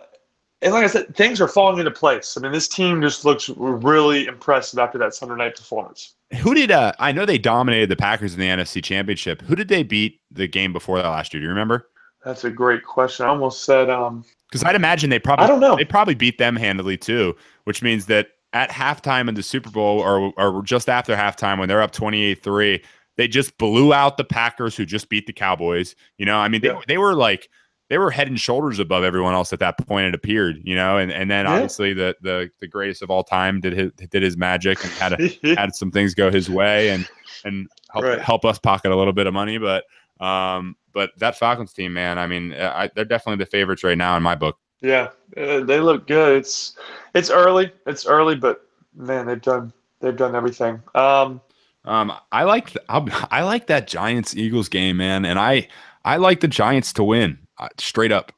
[0.61, 2.37] and like I said, things are falling into place.
[2.37, 6.13] I mean, this team just looks really impressive after that Sunday night performance.
[6.41, 9.41] Who did uh I know they dominated the Packers in the NFC Championship.
[9.41, 11.41] Who did they beat the game before that last year?
[11.41, 11.89] Do you remember?
[12.23, 13.25] That's a great question.
[13.25, 15.75] I almost said um because I'd imagine they probably I don't know.
[15.75, 19.99] They probably beat them handily too, which means that at halftime in the Super Bowl
[19.99, 22.83] or or just after halftime when they're up 28-3,
[23.17, 25.95] they just blew out the Packers who just beat the Cowboys.
[26.17, 26.81] You know, I mean, they, yeah.
[26.87, 27.49] they were like
[27.91, 30.07] they were head and shoulders above everyone else at that point.
[30.07, 31.51] It appeared, you know, and and then yeah.
[31.51, 35.19] obviously the the the greatest of all time did his did his magic and had
[35.19, 37.05] a, had some things go his way and
[37.43, 38.21] and help right.
[38.21, 39.83] help us pocket a little bit of money, but
[40.21, 44.15] um but that Falcons team, man, I mean, I, they're definitely the favorites right now
[44.15, 44.57] in my book.
[44.79, 46.37] Yeah, uh, they look good.
[46.37, 46.77] It's
[47.13, 50.81] it's early, it's early, but man, they've done they've done everything.
[50.95, 51.41] Um,
[51.83, 55.67] um, I like I like that Giants Eagles game, man, and I
[56.05, 57.37] I like the Giants to win.
[57.61, 58.33] Uh, straight up.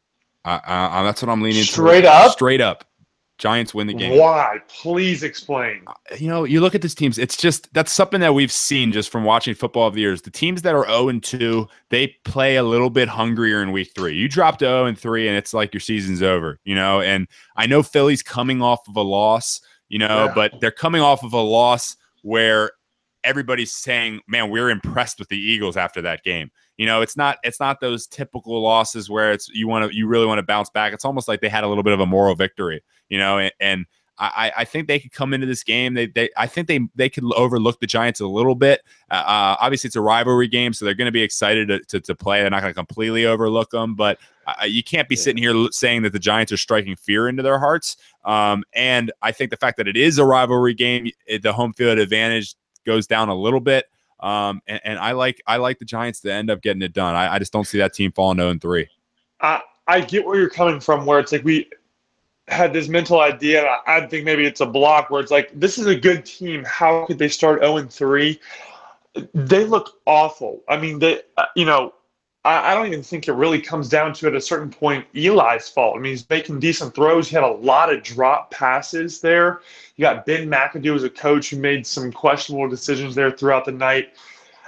[0.46, 2.08] Uh, that's what I'm leaning straight towards.
[2.08, 2.32] up.
[2.34, 2.86] Straight up.
[3.40, 4.18] Giants win the game.
[4.20, 4.60] Why?
[4.68, 5.82] Please explain.
[5.88, 7.18] Uh, you know, you look at this teams.
[7.18, 10.22] It's just that's something that we've seen just from watching football of the years.
[10.22, 13.92] The teams that are 0 and 2, they play a little bit hungrier in week
[13.96, 14.14] three.
[14.14, 16.60] You dropped 0 and 3, and it's like your season's over.
[16.64, 19.62] You know, and I know Philly's coming off of a loss.
[19.90, 20.34] You know, yeah.
[20.34, 22.72] but they're coming off of a loss where
[23.24, 27.38] everybody's saying, "Man, we're impressed with the Eagles after that game." You know, it's not
[27.44, 30.70] it's not those typical losses where it's you want to you really want to bounce
[30.70, 30.94] back.
[30.94, 32.84] It's almost like they had a little bit of a moral victory.
[33.10, 33.86] You know, and, and
[34.20, 35.96] I, I think they could come into this game.
[35.96, 38.82] They, they I think they they could overlook the Giants a little bit.
[39.10, 42.00] Uh, uh obviously, it's a rivalry game, so they're going to be excited to, to,
[42.00, 42.42] to, play.
[42.42, 46.04] They're not going to completely overlook them, but uh, you can't be sitting here saying
[46.04, 47.98] that the Giants are striking fear into their hearts.
[48.24, 51.10] Um, and I think the fact that it is a rivalry game,
[51.42, 52.56] the home field advantage
[52.86, 53.86] goes down a little bit.
[54.20, 57.14] Um, and, and, I like I like the Giants to end up getting it done.
[57.14, 58.88] I, I just don't see that team falling 0 and 3.
[59.42, 61.70] I, I get where you're coming from, where it's like we
[62.48, 63.80] had this mental idea.
[63.86, 66.64] I think maybe it's a block where it's like, this is a good team.
[66.64, 68.40] How could they start 0 3?
[69.34, 70.62] They look awful.
[70.70, 71.94] I mean, they, uh, you know,
[72.46, 75.96] I, don't even think it really comes down to at a certain point Eli's fault.
[75.96, 77.30] I mean, he's making decent throws.
[77.30, 79.62] He had a lot of drop passes there.
[79.96, 83.72] You got Ben McAdoo as a coach who made some questionable decisions there throughout the
[83.72, 84.14] night.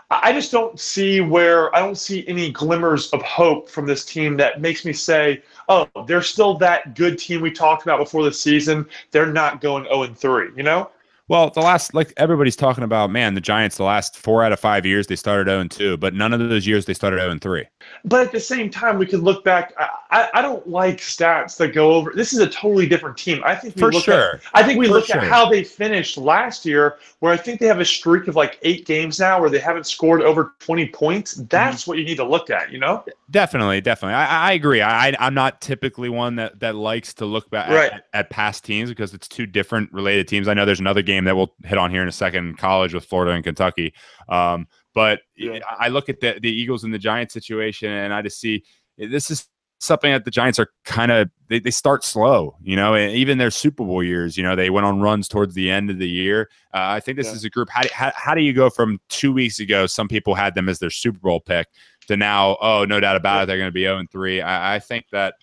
[0.10, 4.38] I just don't see where I don't see any glimmers of hope from this team
[4.38, 8.32] that makes me say, oh, they're still that good team we talked about before the
[8.32, 8.88] season.
[9.12, 10.92] They're not going 0 3, you know?
[11.28, 14.60] Well, the last, like everybody's talking about, man, the Giants, the last four out of
[14.60, 17.66] five years, they started 0 2, but none of those years they started 0 3.
[18.04, 19.74] But at the same time, we could look back.
[20.12, 22.12] I, I don't like stats that go over.
[22.16, 23.42] This is a totally different team.
[23.44, 24.36] I think we For look sure.
[24.36, 25.18] At, I think we For look sure.
[25.18, 28.60] at how they finished last year, where I think they have a streak of like
[28.62, 31.34] eight games now where they haven't scored over 20 points.
[31.50, 31.90] That's Mm-hmm.
[31.92, 33.04] what you need to look at, you know?
[33.32, 34.14] Definitely, definitely.
[34.16, 34.82] I, I agree.
[34.84, 37.92] I, I'm not typically one that, that likes to look back Right.
[37.92, 40.48] at, at past teams because it's two different related teams.
[40.48, 43.06] I know there's another game that we'll hit on here in a second, college with
[43.06, 43.94] Florida and Kentucky.
[44.28, 45.60] Um, but Yeah.
[45.80, 48.64] I look at the, the Eagles and the Giants situation, and I just see
[48.98, 49.48] this is
[49.80, 53.38] something that the Giants are kind of they, they start slow, you know, and even
[53.38, 56.08] their Super Bowl years, you know, they went on runs towards the end of the
[56.08, 56.50] year.
[56.74, 57.34] Uh, I think this Yeah.
[57.34, 57.70] is a group.
[57.70, 59.86] How do, how, how do you go from two weeks ago?
[59.86, 61.68] Some people had them as their Super Bowl pick
[62.08, 64.42] to now, oh, no doubt about it, they're going to be 0 and 3.
[64.42, 65.36] I, I think that.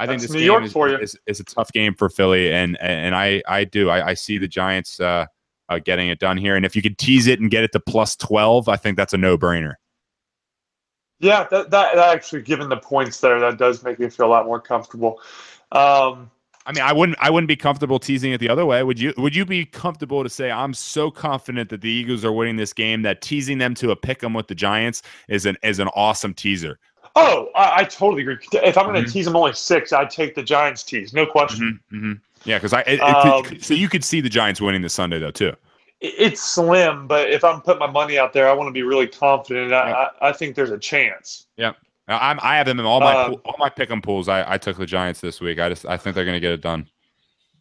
[0.00, 0.98] I think this New game York is, for you.
[0.98, 4.38] is, is a tough game for Philly, and and I I do I, I see
[4.38, 5.26] the Giants uh,
[5.68, 7.80] uh, getting it done here, and if you could tease it and get it to
[7.80, 9.74] plus twelve, I think that's a no brainer.
[11.20, 14.28] Yeah, that, that, that actually, given the points there, that does make me feel a
[14.28, 15.20] lot more comfortable.
[15.70, 16.30] Um,
[16.64, 18.82] I mean, I wouldn't I wouldn't be comfortable teasing it the other way.
[18.82, 19.12] Would you?
[19.18, 22.72] Would you be comfortable to say I'm so confident that the Eagles are winning this
[22.72, 25.88] game that teasing them to a pick 'em with the Giants is an is an
[25.88, 26.78] awesome teaser.
[27.16, 28.38] Oh, I, I totally agree.
[28.52, 29.12] If I'm going to Mhm.
[29.12, 31.80] tease them only six, I'd take the Giants tease, no question.
[31.92, 32.12] Mm-hmm,
[32.44, 35.30] Yeah, because I it, Um, so you could see the Giants winning this Sunday though
[35.30, 35.54] too.
[36.00, 39.06] It's slim, but if I'm putting my money out there, I want to be really
[39.06, 39.72] confident.
[39.72, 40.08] I, Yeah.
[40.22, 41.46] I, I think there's a chance.
[41.58, 41.74] Now,
[42.08, 44.28] I'm I have them in all my pool, all my pick 'em pools.
[44.28, 45.60] I, I took the Giants this week.
[45.60, 46.88] I just I think they're going to get it done.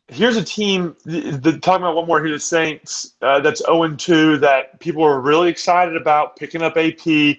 [0.07, 3.95] Here's a team, the, the, talking about one more here, the Saints, uh, that's 0
[3.95, 7.37] 2, that people are really excited about picking up AP.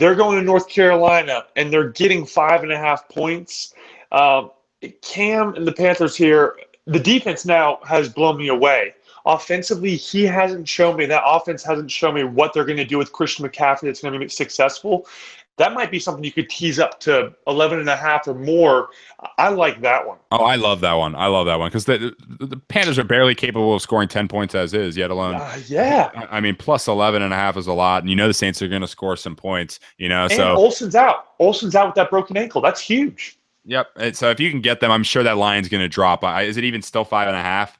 [0.00, 3.74] They're going to North Carolina, and they're getting five and a half points.
[4.10, 4.50] Um,
[5.02, 8.94] Cam and the Panthers here, the defense now has blown me away.
[9.26, 12.96] Offensively, he hasn't shown me, that offense hasn't shown me what they're going to do
[12.96, 15.06] with Christian McCaffrey that's going to be successful.
[15.60, 18.88] That might be something you could tease up to 11 and a half or more.
[19.36, 20.16] I like that one.
[20.32, 21.14] Oh, I love that one.
[21.14, 24.26] I love that one because the, the the Panthers are barely capable of scoring ten
[24.26, 25.34] points as is, yet alone.
[25.34, 26.10] Uh, yeah.
[26.14, 28.02] I I mean, plus 11 and a half is a lot.
[28.02, 30.22] And you know the Saints are going to score some points, you know.
[30.24, 31.26] And so, Olsen's out.
[31.38, 32.62] Olsen's out with that broken ankle.
[32.62, 33.38] That's huge.
[33.66, 33.88] yep.
[33.96, 36.24] And so if you can get them, I'm sure that line's going to drop.
[36.24, 37.78] I, is it even still five and a half?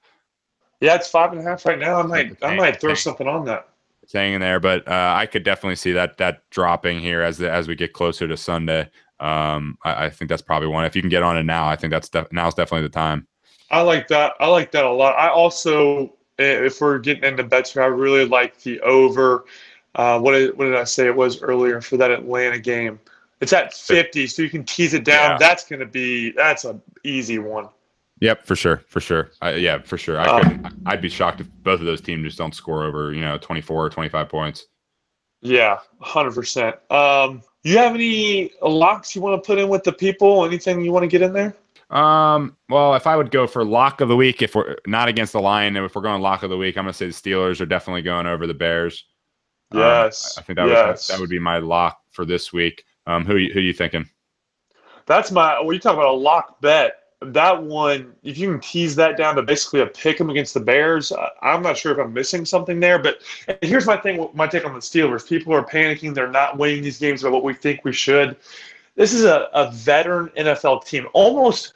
[0.82, 1.98] Yeah, it's five and a half right now.
[1.98, 3.69] I might, I might throw something on that.
[4.10, 7.48] It's hanging there, but uh, I could definitely see that that dropping here as the,
[7.48, 8.90] as we get closer to Sunday.
[9.20, 10.84] Um, I, I think that's probably one.
[10.84, 13.28] If you can get on it now, I think that's def- now's definitely the time.
[13.70, 14.32] I like that.
[14.40, 15.16] I like that a lot.
[15.16, 19.44] I also, if we're getting into bets here, I really like the over.
[19.94, 22.98] Uh, what did, what did I say it was earlier for that Atlanta game?
[23.40, 25.30] It's at 50, so you can tease it down.
[25.30, 25.38] Yeah.
[25.38, 27.68] That's going to be, that's an easy one.
[28.20, 29.30] Yep, for sure, for sure.
[29.40, 30.20] I, yeah, for sure.
[30.20, 33.12] I Uh, could, I'd be shocked if both of those teams just don't score over,
[33.14, 34.66] you know, 24 or 25 points.
[35.40, 36.92] Yeah, 100%.
[36.92, 40.44] Um, you have any locks you want to put in with the people?
[40.44, 41.56] Anything you want to get in there?
[41.88, 45.32] Um, well, if I would go for lock of the week, if we're not against
[45.32, 47.60] the line, if we're going lock of the week, I'm going to say the Steelers
[47.60, 49.06] are definitely going over the Bears.
[49.72, 50.36] Um, Yes.
[50.38, 51.08] I think that yes.
[51.08, 52.84] would that would be my lock for this week.
[53.06, 54.08] Um, who who you thinking?
[55.06, 55.58] That's my.
[55.60, 59.36] When you talk about a lock bet, that one, if you can tease that down
[59.36, 62.46] to basically a pick 'em against the Bears, uh, I'm not sure if I'm missing
[62.46, 62.98] something there.
[62.98, 63.20] But
[63.60, 64.28] here's my thing.
[64.32, 66.14] My take on the Steelers: people are panicking.
[66.14, 68.36] They're not winning these games by what we think we should.
[68.96, 71.06] This is a, a veteran NFL team.
[71.12, 71.74] Almost.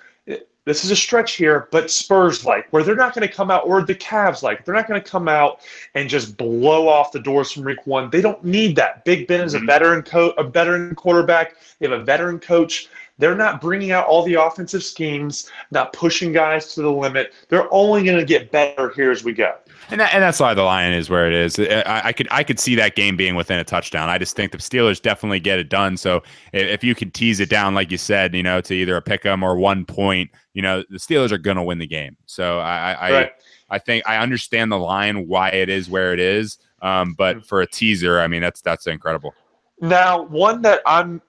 [0.66, 3.66] This is a stretch here, but Spurs like, where they're not going to come out,
[3.66, 5.60] or the Cavs like, they're not going to come out
[5.94, 8.08] and just blow off the doors from week one.
[8.08, 9.04] They don't need that.
[9.04, 9.66] Big Ben is a Mhm.
[9.66, 11.56] veteran co- a veteran quarterback.
[11.78, 12.88] They have a veteran coach.
[13.18, 17.32] They're not bringing out all the offensive schemes, not pushing guys to the limit.
[17.48, 19.54] They're only going to get better here as we go.
[19.90, 21.58] And that, and that's why the line is where it is.
[21.58, 24.08] I, I could I could see that game being within a touchdown.
[24.08, 25.96] I just think the Steelers definitely get it done.
[25.96, 26.18] So
[26.52, 29.02] if, if you could tease it down, like you said, you know, to either a
[29.02, 32.16] pick 'em or one point, you know, the Steelers are going to win the game.
[32.26, 33.32] So I I, Right.
[33.70, 36.58] I think I understand the line why it is where it is.
[36.82, 39.34] Um, but for a teaser, I mean that's that's incredible.
[39.80, 41.20] Now, one that I'm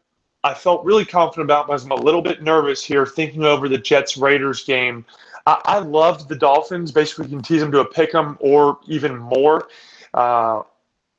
[0.44, 3.80] I felt really confident about, but I'm a little bit nervous here thinking over the
[3.80, 5.04] Jets Raiders game.
[5.46, 6.92] I, I loved the Dolphins.
[6.92, 9.68] Basically, you can tease them to a pick 'em or even more.
[10.14, 10.62] Uh,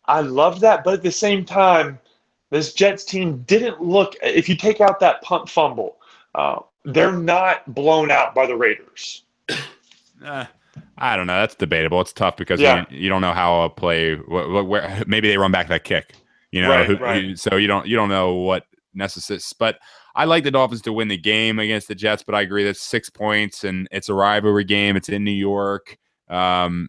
[0.06, 1.98] I loved that, but at the same time,
[2.50, 4.14] this Jets team didn't look.
[4.22, 5.96] If you take out that punt fumble,
[6.34, 9.24] uh, they're not blown out by the Raiders.
[10.24, 10.44] Uh,
[10.98, 11.38] I don't know.
[11.38, 12.00] That's debatable.
[12.00, 12.84] It's tough because yeah.
[12.90, 14.14] you, you, don't know how a play.
[14.14, 16.14] Where, where, maybe they run back that kick.
[16.52, 17.38] You know, right, right.
[17.38, 19.40] so you don't you don't know what necessary.
[19.58, 19.78] But
[20.16, 22.22] I like the Dolphins to win the game against the Jets.
[22.22, 24.96] But I agree that's six points and it's a rivalry game.
[24.96, 25.98] It's in New York.
[26.28, 26.88] Um,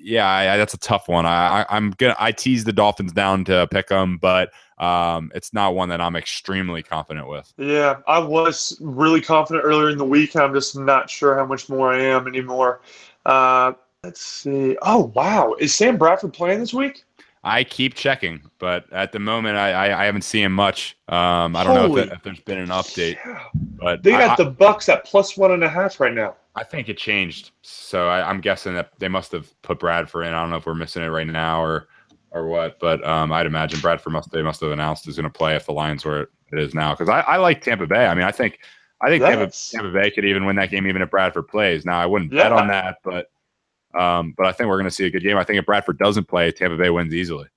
[0.00, 1.26] yeah, I, that's a tough one.
[1.26, 5.52] I, I am gonna I tease the Dolphins down to pick them, but um, it's
[5.52, 7.52] not one that I'm extremely confident with.
[7.56, 10.36] Yeah, I was really confident earlier in the week.
[10.36, 12.80] I'm just not sure how much more I am anymore.
[13.26, 13.72] Uh,
[14.04, 14.76] let's see.
[14.82, 17.04] Oh wow, is Sam Bradford playing this week?
[17.48, 20.96] I keep checking, but at the moment, I I, I haven't seen much.
[21.08, 23.42] Um, I don't Holy know if, if, there's been an update, yeah.
[23.54, 26.36] but they got I, the Bucks at plus one and a half right now.
[26.54, 30.34] I think it changed, so I, am guessing that they must have put Bradford in.
[30.34, 31.88] I don't know if we're missing it right now or
[32.32, 35.30] or what, but um, I'd imagine Bradford must they must have announced is going to
[35.30, 38.06] play if the Lions were it is now because I, I like Tampa Bay.
[38.06, 38.58] I mean, I think
[39.00, 41.86] I think Tampa, Tampa, Bay could even win that game even if Bradford plays.
[41.86, 42.44] Now I wouldn't yeah.
[42.44, 43.30] bet on that, but
[43.98, 45.36] um, but I think we're going to see a good game.
[45.36, 47.48] I think if Bradford doesn't play, Tampa Bay wins easily.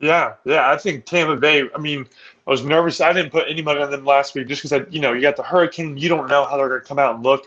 [0.00, 0.70] Yeah, yeah.
[0.70, 1.68] I think Tampa Bay.
[1.74, 2.06] I mean,
[2.46, 3.00] I was nervous.
[3.00, 5.20] I didn't put any money on them last week just because I, you know, you
[5.20, 5.96] got the hurricane.
[5.96, 7.46] You don't know how they're going to come out and look.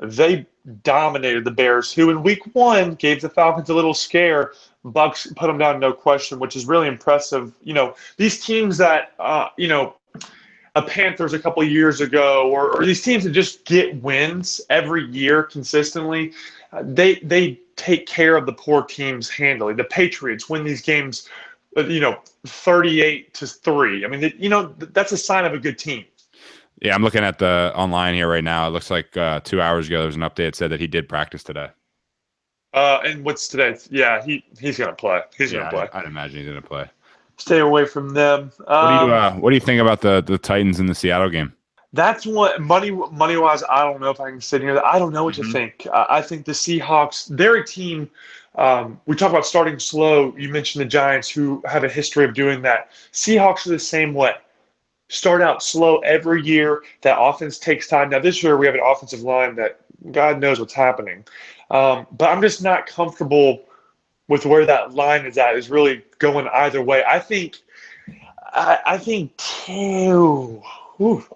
[0.00, 0.46] They
[0.82, 4.52] dominated the Bears, who in Week One gave the Falcons a little scare.
[4.84, 7.52] Bucks put them down, no question, which is really impressive.
[7.62, 9.96] You know, these teams that, uh, you know,
[10.76, 15.04] a Panthers a couple years ago, or, or these teams that just get wins every
[15.06, 16.32] year consistently,
[16.72, 19.72] uh, they they take care of the poor teams handily.
[19.72, 21.28] The Patriots win these games
[21.76, 24.04] uh, you know, 38 to 3.
[24.04, 26.04] I mean, you know, that's a sign of a good team.
[26.80, 28.66] Yeah, I'm looking at the online here right now.
[28.68, 30.86] It looks like uh, two hours ago there was an update that said that he
[30.86, 31.68] did practice today.
[32.72, 33.76] Uh, and what's today?
[33.90, 35.22] Yeah, he he's gonna play.
[35.36, 35.88] He's yeah, gonna play.
[35.92, 36.88] I'd, I'd, imagine he's gonna play.
[37.38, 38.52] Stay away from them.
[38.66, 40.94] Um, what do you uh, What do you think about the the Titans in the
[40.94, 41.52] Seattle game?
[41.92, 43.62] That's what money money wise.
[43.68, 44.80] I don't know if I can sit here.
[44.84, 45.50] I don't know what mm-hmm.
[45.50, 45.86] to think.
[45.92, 47.34] I think the Seahawks.
[47.34, 48.10] They're a team
[48.58, 50.34] um, we talk about starting slow.
[50.36, 52.90] You mentioned the Giants, who have a history of doing that.
[53.12, 54.34] Seahawks are the same way.
[55.08, 56.82] Start out slow every year.
[57.02, 58.10] That offense takes time.
[58.10, 59.80] Now, this year we have an offensive line that
[60.10, 61.24] God knows what's happening.
[61.70, 63.62] Um, but I'm just not comfortable
[64.26, 65.56] with where that line is at.
[65.56, 67.04] Is really going either way.
[67.08, 67.58] I think.
[68.52, 69.40] I, I think.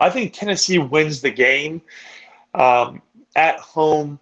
[0.00, 1.82] I think Tennessee wins the game
[2.54, 3.02] um,
[3.36, 4.18] at home.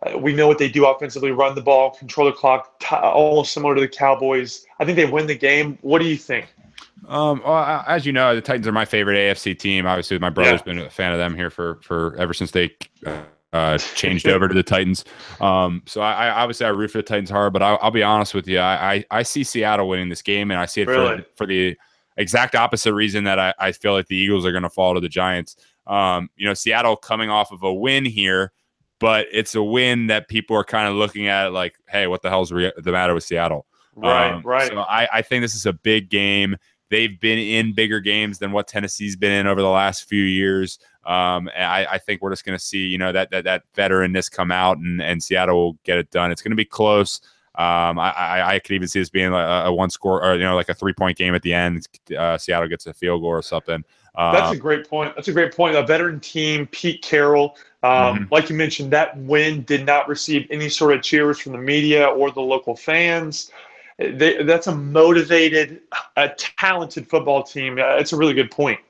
[0.00, 3.52] Uh, we know what they do offensively run the ball, control the clock, t- almost
[3.52, 4.64] similar to the Cowboys.
[4.78, 5.78] I think they win the game.
[5.82, 6.46] What do you think?
[7.06, 9.86] Um, well, as you know, the Titans are my favorite AFC team.
[9.86, 10.72] Obviously, my brother's yeah.
[10.72, 12.70] been a fan of them here for for ever since they
[13.52, 15.04] uh, changed over to the Titans.
[15.40, 18.02] Um, so I, I, obviously I root for the Titans hard, but I'll, I'll be
[18.02, 20.88] honest with you, I, I, I see Seattle winning this game, and I see it
[20.88, 21.18] really?
[21.18, 21.76] for for the
[22.18, 25.00] exact opposite reason that I, I feel like the Eagles are going to fall to
[25.00, 25.56] the Giants.
[25.86, 28.52] Um, you know, Seattle coming off of a win here
[28.98, 32.28] but it's a win that people are kind of looking at like, hey, what the
[32.28, 33.66] hell's re- the matter with Seattle?
[33.94, 34.68] Right, um, right.
[34.68, 36.56] So I, I think this is a big game.
[36.90, 40.78] They've been in bigger games than what Tennessee's been in over the last few years.
[41.04, 44.30] Um, I, I think we're just going to see, you know, that that that veteranness
[44.30, 46.30] come out, and and Seattle will get it done.
[46.30, 47.20] It's going to be close.
[47.58, 50.44] Um, I, I, I could even see this being a, a, one score or you
[50.44, 51.88] know like a three point game at the end.
[52.16, 53.84] Uh, Seattle gets a field goal or something.
[54.16, 55.14] That's a um, great point.
[55.14, 55.76] That's a great point.
[55.76, 58.34] A veteran team, Pete Carroll, um, mm-hmm.
[58.34, 62.06] like you mentioned, that win did not receive any sort of cheers from the media
[62.06, 63.52] or the local fans.
[63.98, 65.82] They, that's a motivated,
[66.16, 67.78] a talented football team.
[67.78, 68.80] Uh, it's a really good point.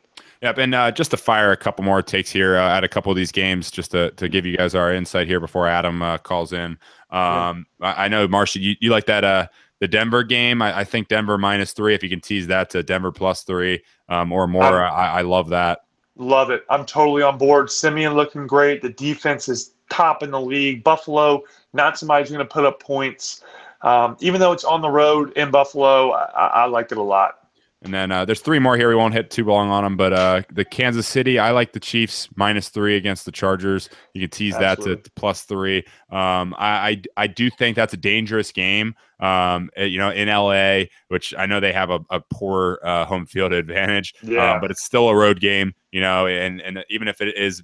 [0.43, 3.11] Yep, and uh, just to fire a couple more takes here uh, at a couple
[3.11, 6.19] of these games, just to, to give you guys our insight here before Adam uh,
[6.19, 6.79] calls in.
[7.11, 7.95] Um, yeah.
[7.97, 9.49] I, I, know, Marcia, you, you like that uh,
[9.81, 10.63] the Denver game.
[10.63, 11.95] I, I, think Denver minus three.
[11.95, 15.49] If you can tease that to Denver plus three um, or more, I, I, love
[15.49, 15.81] that.
[16.17, 16.65] Love it.
[16.71, 17.71] I'm totally on board.
[17.71, 18.81] Siemian looking great.
[18.81, 20.85] The defense is top in the league.
[20.85, 23.43] Buffalo, not somebody's going to put up points.
[23.83, 27.48] Um, even though it's on the road in Buffalo, I, I like it a lot.
[27.83, 28.89] And then uh, there's three more here.
[28.89, 31.81] We won't hit too long on them, but uh, the Kansas City, I like the
[31.81, 33.89] Chiefs minus three against the Chargers.
[34.15, 34.97] You can tease Absolutely.
[34.97, 35.85] that to, plus three.
[36.11, 38.97] Um, I, I, I do think that's a dangerous game.
[39.21, 43.05] Um, eh, you know, in LA, which I know they have a, a poor uh,
[43.05, 44.59] home field advantage, um, yeah.
[44.61, 45.73] but it's still a road game.
[45.93, 47.63] You know, and and even if it is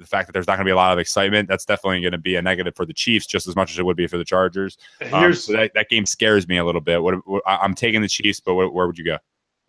[0.00, 2.12] the fact that there's not going to be a lot of excitement, that's definitely going
[2.12, 4.16] to be a negative for the Chiefs just as much as it would be for
[4.16, 4.78] the Chargers.
[5.12, 7.02] Um, so that, that game scares me a little bit.
[7.02, 9.18] What, what, I'm taking the Chiefs, but what, where would you go?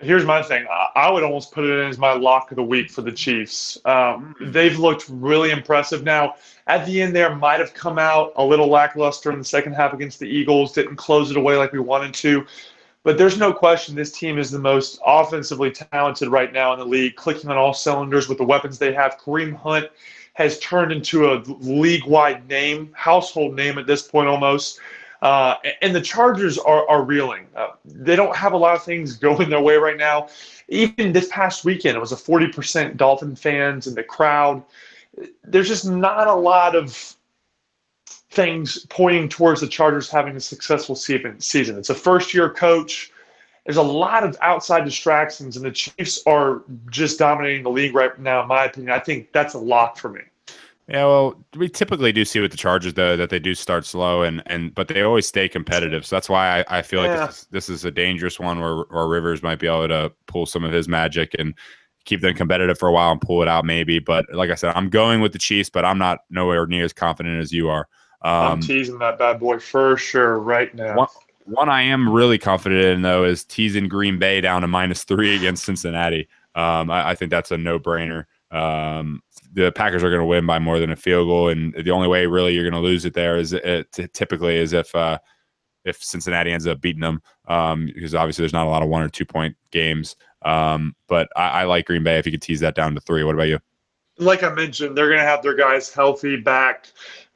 [0.02, 0.66] Here's my thing.
[0.95, 3.78] I would almost put it in as my lock of the week for the Chiefs.
[3.86, 6.04] Um, they've looked really impressive.
[6.04, 6.36] Now,
[6.66, 9.93] at the end, there might have come out a little lackluster in the second half
[9.93, 10.74] against the Eagles.
[10.74, 12.45] Didn't close it away like we wanted to.
[13.04, 16.86] But there's no question this team is the most offensively talented right now in the
[16.86, 19.20] league, clicking on all cylinders with the weapons they have.
[19.20, 19.88] Kareem Hunt
[20.34, 24.80] has turned into a league wide name, household name at this point almost.
[25.22, 27.45] Uh, and the Chargers are, are reeling.
[27.55, 30.28] Uh, they don't have a lot of things going their way right now.
[30.67, 34.63] Even this past weekend, it was a 40% Dolphin fans in the crowd.
[35.43, 37.15] There's just not a lot of
[38.32, 41.78] things pointing towards the Chargers having a successful season.
[41.78, 43.11] It's a first year coach.
[43.65, 48.17] There's a lot of outside distractions, and the Chiefs are just dominating the league right
[48.17, 48.91] now, in my opinion.
[48.91, 50.22] I think that's a lock for me.
[50.88, 54.23] Yeah, well, we typically do see with the Chargers though that they do start slow
[54.23, 56.05] and and but they always stay competitive.
[56.05, 57.19] So that's why I, I feel yeah.
[57.19, 60.11] like this is, this is a dangerous one where where Rivers might be able to
[60.27, 61.53] pull some of his magic and
[62.05, 63.99] keep them competitive for a while and pull it out maybe.
[63.99, 66.93] But like I said, I'm going with the Chiefs, but I'm not nowhere near as
[66.93, 67.88] confident as you are.
[68.23, 70.95] Um, I'm teasing that bad boy for sure right now.
[70.95, 71.07] One,
[71.45, 75.36] one I am really confident in though is teasing Green Bay down to minus three
[75.36, 76.27] against Cincinnati.
[76.53, 78.25] Um, I, I, think that's a no brainer.
[78.51, 79.23] Um,
[79.54, 82.08] the Packers are going to win by more than a field goal, and the only
[82.08, 85.20] way really you're going to lose it there is it, typically is if uh,
[85.84, 89.02] if Cincinnati ends up beating them, um, because obviously there's not a lot of one
[89.02, 90.16] or two point games.
[90.43, 93.24] Um, but I, I, like Green Bay if you could tease that down to three.
[93.24, 93.60] What about you?
[94.18, 96.88] Like I mentioned, they're going to have their guys healthy back.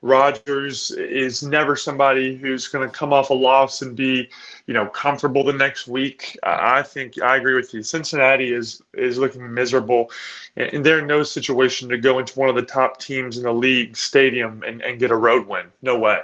[0.05, 4.29] Rodgers is never somebody who's going to come off a loss and be,
[4.67, 6.37] you know, comfortable the next week.
[6.43, 7.81] I think I agree with you.
[7.81, 10.11] Cincinnati is is looking miserable,
[10.57, 13.51] and they're in no situation to go into one of the top teams in the
[13.51, 15.65] league stadium and, and get a road win.
[15.81, 16.19] No way.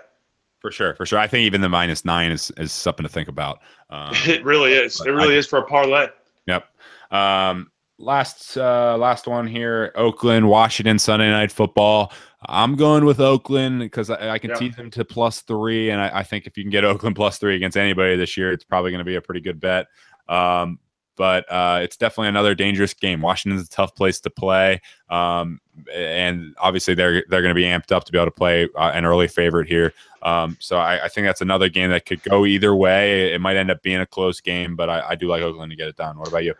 [0.59, 1.17] For sure, for sure.
[1.17, 3.61] I think even the minus nine is is something to think about.
[3.89, 5.01] Um, it really is.
[5.01, 6.05] It really I, is for a parlay.
[6.45, 6.67] Yep.
[7.09, 12.13] Um, last uh, last one here: Oakland, Washington, Sunday night football.
[12.47, 16.19] I'm going with Oakland because I, I, can tease them to plus three, and I,
[16.19, 18.91] I, think if you can get Oakland plus three against anybody this year, it's probably
[18.91, 19.87] going to be a pretty good bet.
[20.27, 20.79] Um,
[21.17, 23.21] but uh, it's definitely another dangerous game.
[23.21, 25.59] Washington's a tough place to play, um,
[25.93, 28.91] and obviously they're they're going to be amped up to be able to play uh,
[28.93, 29.93] an early favorite here.
[30.23, 33.33] Um, so I, I, think that's another game that could go either way.
[33.33, 35.75] It might end up being a close game, but I, I do like Oakland to
[35.75, 36.17] get it done.
[36.17, 36.53] What about you?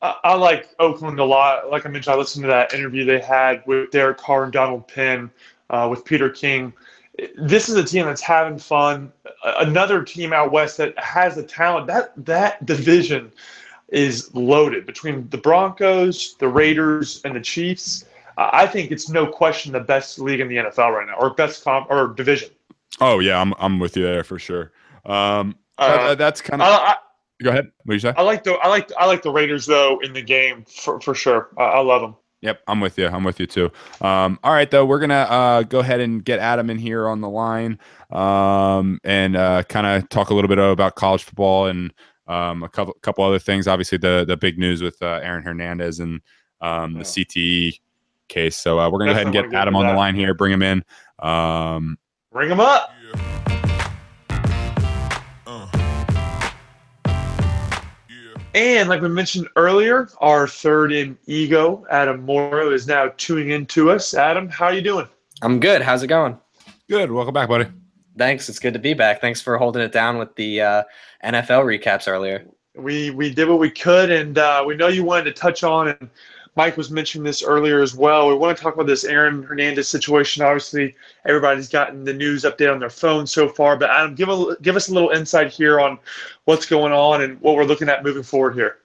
[0.00, 1.70] I, like Oakland a lot.
[1.70, 4.86] Like I mentioned, I listened to that interview they had with Derek Carr and Donald
[4.86, 5.30] Penn
[5.70, 6.72] uh, with Peter King.
[7.36, 9.12] This is a team that's having fun.
[9.42, 11.88] Another team out west that has the talent.
[11.88, 13.32] That that division
[13.88, 18.04] is loaded between the Broncos, the Raiders, and the Chiefs.
[18.36, 21.30] Uh, I think it's no question the best league in the NFL right now, or
[21.30, 22.50] best comp or division.
[23.00, 24.70] Oh yeah, I'm I'm with you there for sure.
[25.04, 26.96] Um, uh, that's kind of.
[27.42, 27.70] Go ahead.
[27.84, 28.12] What you say?
[28.16, 31.14] I like the I like I like the Raiders though in the game for for
[31.14, 31.50] sure.
[31.56, 32.16] I, I love them.
[32.40, 33.08] Yep, I'm with you.
[33.08, 33.70] I'm with you too.
[34.00, 37.20] Um, all right, though, we're gonna uh, go ahead and get Adam in here on
[37.20, 37.78] the line
[38.12, 41.92] um, and uh, kind of talk a little bit about college football and
[42.28, 43.66] um, a couple couple other things.
[43.66, 46.20] Obviously, the the big news with uh, Aaron Hernandez and
[46.60, 47.80] um, the CTE
[48.28, 48.56] case.
[48.56, 50.32] So uh, we're gonna go ahead and get Adam on the line here.
[50.32, 50.84] Bring him in.
[51.18, 51.98] Um,
[52.30, 52.92] Bring him up.
[58.54, 63.66] And like we mentioned earlier, our third in ego, Adam Morrow, is now tuning in
[63.66, 64.14] to us.
[64.14, 65.06] Adam, how are you doing?
[65.42, 65.82] I'm good.
[65.82, 66.38] How's it going?
[66.88, 67.12] Good.
[67.12, 67.66] Welcome back, buddy.
[68.16, 68.48] Thanks.
[68.48, 69.20] It's good to be back.
[69.20, 70.82] Thanks for holding it down with the uh,
[71.24, 72.46] NFL recaps earlier.
[72.74, 75.88] We we did what we could, and uh, we know you wanted to touch on
[75.88, 76.08] and
[76.58, 78.26] Mike was mentioning this earlier as well.
[78.26, 80.42] We want to talk about this Aaron Hernandez situation.
[80.42, 80.92] Obviously,
[81.24, 84.74] everybody's gotten the news update on their phone so far, but Adam, give a give
[84.74, 86.00] us a little insight here on
[86.46, 88.78] what's going on and what we're looking at moving forward here.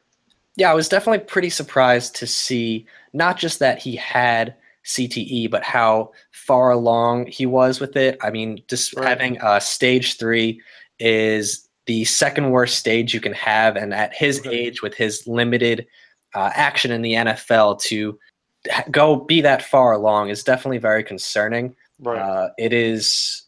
[0.56, 4.54] Yeah, I was definitely pretty surprised to see not just that he had
[4.86, 8.20] CTE, but how far along he was with it.
[8.22, 9.08] I mean, just right.
[9.08, 10.62] having uh, stage three
[11.00, 15.88] is the second worst stage you can have, and at his age, with his limited
[16.36, 18.18] uh, action in the NFL to
[18.92, 21.76] go be that far along is definitely very concerning.
[22.00, 22.20] Right.
[22.20, 23.44] Uh, it is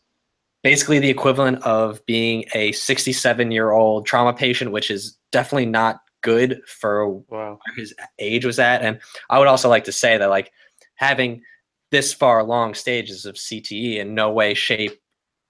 [0.63, 6.01] basically the equivalent of being a 67 year old trauma patient, which is definitely not
[6.21, 7.59] good for wow.
[7.63, 8.81] where his age was at.
[8.81, 10.51] And I would also like to say that like
[10.95, 11.43] having
[11.91, 14.99] this far along stages of CTE in no way, shape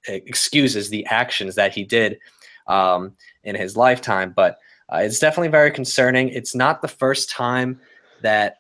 [0.08, 2.20] excuses the actions that he did
[2.68, 3.14] um,
[3.44, 4.34] in his lifetime.
[4.36, 4.60] But
[4.92, 6.30] uh, it's definitely very concerning.
[6.30, 7.80] It's not the first time
[8.22, 8.58] that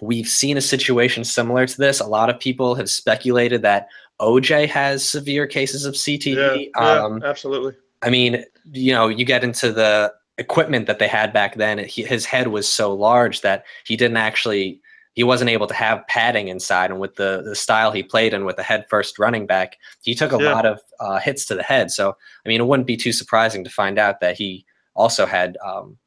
[0.00, 2.00] we've seen a situation similar to this.
[2.00, 3.88] A lot of people have speculated that
[4.20, 6.34] OJ has severe cases of CTE.
[6.36, 7.74] Yeah, yeah um, absolutely.
[8.02, 11.78] I mean, you know, you get into the equipment that they had back then.
[11.78, 14.80] He, his head was so large that he didn't actually
[15.14, 16.90] he wasn't able to have padding inside.
[16.90, 20.14] And with the the style he played and with the head first running back, he
[20.14, 20.52] took a yeah.
[20.52, 21.90] lot of uh, hits to the head.
[21.90, 25.56] So I mean, it wouldn't be too surprising to find out that he also had.
[25.64, 25.98] Um,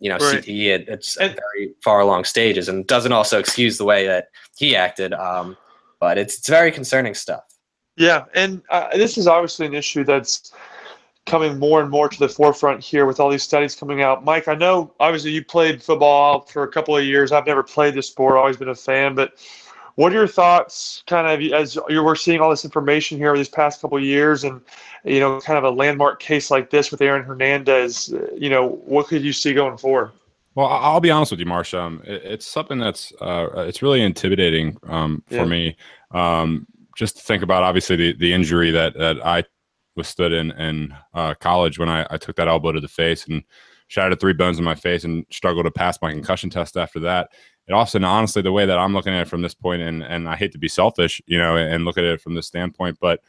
[0.00, 0.42] you know, right.
[0.42, 4.30] CTE at, at and, very far along stages, and doesn't also excuse the way that
[4.56, 5.12] he acted.
[5.12, 5.56] Um,
[6.00, 7.44] but it's it's very concerning stuff.
[7.96, 10.52] Yeah, and uh, this is obviously an issue that's
[11.26, 14.24] coming more and more to the forefront here with all these studies coming out.
[14.24, 17.30] Mike, I know obviously you played football for a couple of years.
[17.30, 19.34] I've never played the sport, always been a fan, but
[19.96, 23.36] what are your thoughts kind of as you were seeing all this information here over
[23.36, 24.60] these past couple of years and
[25.04, 29.06] you know kind of a landmark case like this with Aaron Hernandez, you know, what
[29.06, 30.12] could you see going forward?
[30.54, 31.78] Well, I'll be honest with you, Marsha.
[31.78, 35.44] Um, it's something that's uh, it's really intimidating um, for yeah.
[35.44, 35.76] me.
[36.10, 39.44] Um, just to think about obviously the, the injury that that I
[39.96, 43.26] was stood in in uh, college when I, I took that elbow to the face
[43.26, 43.42] and
[43.88, 47.30] shattered three bones in my face and struggled to pass my concussion test after that.
[47.68, 50.28] It often honestly, the way that I'm looking at it from this point, and and
[50.28, 53.20] I hate to be selfish, you know, and look at it from this standpoint, but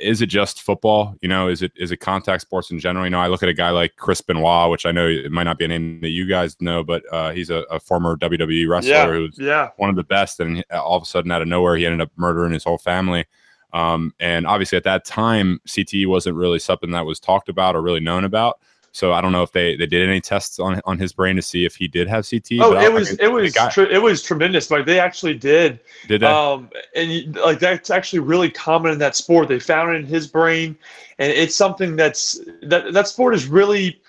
[0.00, 1.14] is it just football?
[1.22, 3.06] You know, is it is it contact sports in general?
[3.06, 5.44] You know, I look at a guy like Chris Benoit, which I know it might
[5.44, 8.68] not be a name that you guys know, but uh, he's a, a, former WWE
[8.68, 9.68] wrestler yeah, who's yeah.
[9.76, 12.10] one of the best, and all of a sudden, out of nowhere, he ended up
[12.16, 13.24] murdering his whole family.
[13.72, 17.82] Um, and obviously, at that time, CTE wasn't really something that was talked about or
[17.82, 18.60] really known about.
[18.98, 21.42] So I don't know if they, they did any tests on on his brain to
[21.42, 22.58] see if he did have CT.
[22.60, 24.72] Oh, it was, it was it was it was tremendous.
[24.72, 25.78] Like they actually did.
[26.08, 26.26] Did they?
[26.26, 29.46] Um, and like that's actually really common in that sport.
[29.46, 30.76] They found it in his brain,
[31.20, 34.00] and it's something that's that that sport is really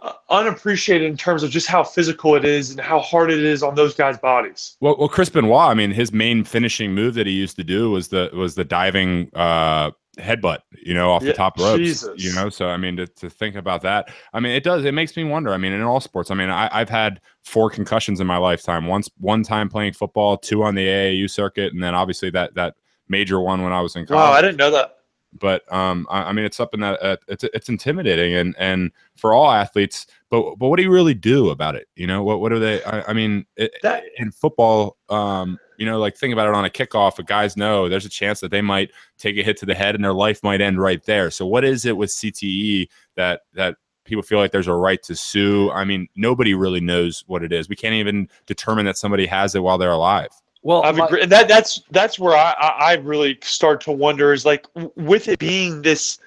[0.00, 3.62] uh, unappreciated in terms of just how physical it is and how hard it is
[3.62, 4.76] on those guys' bodies.
[4.80, 7.92] Well, well, Chris Benoit, I mean, his main finishing move that he used to do
[7.92, 11.78] was the was the diving uh, headbutt, you know, off yeah, the top ropes.
[11.78, 12.22] Jesus.
[12.22, 14.84] You know, so I mean, to, to think about that, I mean, it does.
[14.84, 15.52] It makes me wonder.
[15.52, 18.86] I mean, in all sports, I mean, I, have had four concussions in my lifetime.
[18.86, 22.74] Once, one time playing football, two on the AAU circuit, and then obviously that that
[23.08, 24.18] major one when I was in college.
[24.18, 24.96] Wow, I didn't know that
[25.38, 29.32] but um, I, I, mean, it's something that uh, it's it's intimidating, and and for
[29.32, 30.06] all athletes.
[30.30, 31.88] But but what do you really do about it?
[31.96, 32.82] You know, what what are they?
[32.84, 36.64] I, I mean, it, that, in football, um, you know, like think about it on
[36.64, 37.18] a kickoff.
[37.18, 39.96] If guys know there's a chance that they might take a hit to the head
[39.96, 41.30] and their life might end right there.
[41.30, 45.16] So what is it with CTE that that people feel like there's a right to
[45.16, 45.70] sue?
[45.72, 47.68] I mean, nobody really knows what it is.
[47.68, 50.30] We can't even determine that somebody has it while they're alive.
[50.62, 51.24] Well, I agree.
[51.24, 55.82] that that's that's where I, I really start to wonder is like with it being
[55.82, 56.18] this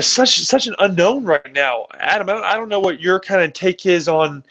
[0.00, 2.28] such such an unknown right now, Adam.
[2.28, 4.44] I don't, I don't know what your kind of take is on,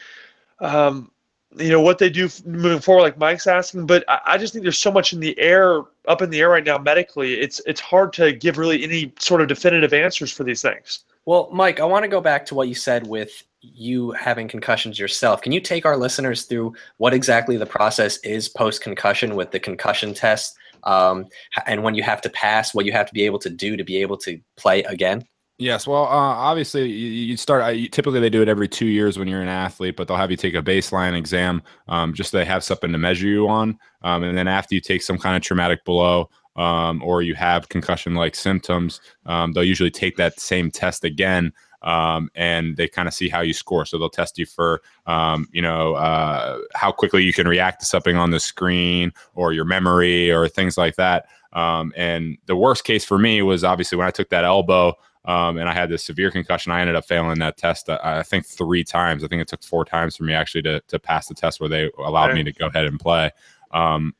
[0.59, 1.11] um,
[1.57, 3.01] you know, what they do moving forward.
[3.01, 6.21] Like Mike's asking, but I, I just think there's so much in the air, up
[6.21, 7.39] in the air right now medically.
[7.39, 11.03] It's it's hard to give really any sort of definitive answers for these things.
[11.25, 14.99] Well, Mike, I want to go back to what you said with you having concussions
[14.99, 15.41] yourself.
[15.41, 19.59] Can you take our listeners through what exactly the process is post concussion with the
[19.59, 21.25] concussion test um,
[21.65, 23.83] and when you have to pass, what you have to be able to do to
[23.83, 25.25] be able to play again?
[25.59, 27.61] Yes, well, uh, obviously, you, you start.
[27.61, 30.31] Uh, typically, they do it every two years when you're an athlete, but they'll have
[30.31, 33.77] you take a baseline exam um, just so they have something to measure you on.
[34.01, 37.69] Um, and then after you take some kind of traumatic blow, um, or you have
[37.69, 41.53] concussion like symptoms, um, they'll usually take that same test again.
[41.83, 43.85] Um, and they kind of see how you score.
[43.85, 47.85] So they'll test you for, um, you know, uh, how quickly you can react to
[47.85, 51.27] something on the screen or your memory or things like that.
[51.51, 55.57] Um, and the worst case for me was obviously when I took that elbow um,
[55.57, 56.71] and I had this severe concussion.
[56.71, 57.89] I ended up failing that test.
[57.89, 59.23] Uh, I think three times.
[59.23, 61.69] I think it took four times for me actually to to pass the test where
[61.69, 62.35] they allowed right.
[62.35, 63.31] me to go ahead and play.
[63.71, 64.15] Um,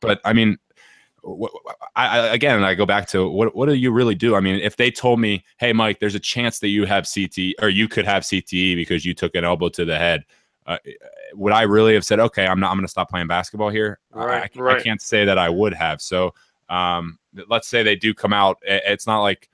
[0.00, 0.58] but I mean,
[1.96, 4.34] I, again, I go back to what what do you really do?
[4.34, 7.54] I mean, if they told me, "Hey, Mike, there's a chance that you have CTE
[7.62, 10.24] or you could have CTE because you took an elbow to the head,"
[10.66, 10.78] uh,
[11.34, 12.70] would I really have said, "Okay, I'm not.
[12.70, 14.00] I'm going to stop playing basketball here"?
[14.10, 14.80] Right, I, right.
[14.80, 16.02] I, can't say that I would have.
[16.02, 16.34] So,
[16.68, 17.18] um,
[17.48, 18.58] let's say they do come out.
[18.62, 19.48] It's not like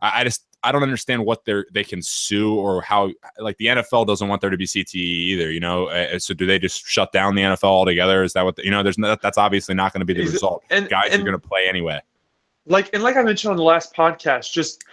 [0.00, 3.66] I, I just I don't understand what they're they can sue or how like the
[3.66, 5.50] NFL doesn't want there to be CTE either.
[5.50, 8.22] You know, uh, so do they just shut down the NFL altogether?
[8.22, 8.82] Is that what the, you know?
[8.82, 10.64] There's no, that's obviously not going to be the result.
[10.70, 12.00] And, Guys and, are going to play anyway.
[12.66, 14.84] Like and like I mentioned on the last podcast, just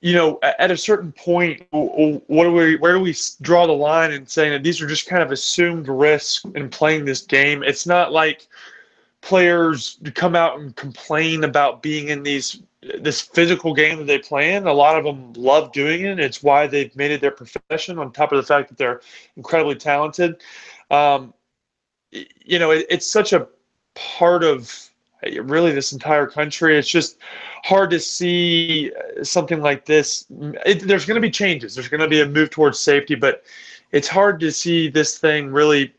[0.00, 4.12] you know, at a certain point, what do we where do we draw the line
[4.12, 7.62] in saying that these are just kind of assumed risks in playing this game?
[7.62, 8.46] It's not like
[9.22, 12.60] players come out and complain about being in these
[13.00, 14.66] this physical game that they play in.
[14.66, 16.18] A lot of them love doing it.
[16.18, 17.98] It's why they've made it their profession.
[17.98, 19.00] On top of the fact that they're
[19.36, 20.42] incredibly talented,
[20.90, 21.32] um,
[22.10, 23.46] you know, it, it's such a
[23.94, 24.90] part of
[25.42, 26.76] really this entire country.
[26.76, 27.18] It's just
[27.62, 30.26] hard to see uh, something like this.
[30.66, 31.76] It, there's going to be changes.
[31.76, 33.44] There's going to be a move towards safety, but
[33.92, 35.94] it's hard to see this thing really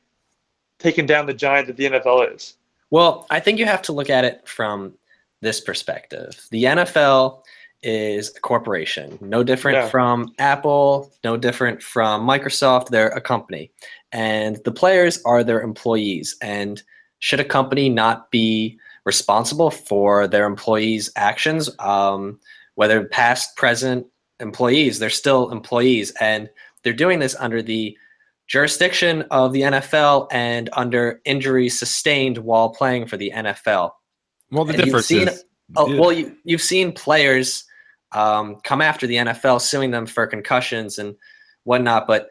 [0.79, 2.57] taking down the giant that the NFL is.
[2.93, 4.93] Well, I think you have to look at it from
[5.41, 6.39] this perspective.
[6.51, 7.41] The NFL
[7.81, 9.89] is a corporation, no different yeah.
[9.89, 12.89] from Apple, no different from Microsoft.
[12.89, 13.71] They're a company,
[14.11, 16.37] and the players are their employees.
[16.39, 16.83] And
[17.17, 22.39] should a company not be responsible for their employees' actions, um,
[22.75, 24.05] whether past, present
[24.39, 26.47] employees, they're still employees, and
[26.83, 27.97] they're doing this under the
[28.47, 33.91] jurisdiction of the NFL and under injuries sustained while playing for the NFL.
[34.51, 35.99] Well, the and difference seen, is, oh, yeah.
[35.99, 37.65] well, you, you've seen players
[38.11, 41.15] um, come after the NFL, suing them for concussions and
[41.63, 42.07] whatnot.
[42.07, 42.29] But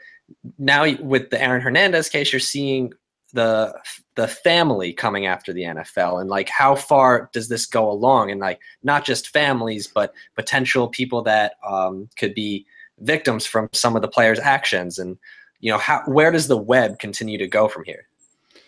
[0.58, 2.92] now with the Aaron Hernandez case, you're seeing
[3.32, 3.74] the
[4.14, 8.40] the family coming after the NFL and like how far does this go along and
[8.40, 12.66] like not just families but potential people that um, could be
[13.00, 15.16] victims from some of the players' actions and
[15.62, 18.06] you know how where does the web continue to go from here?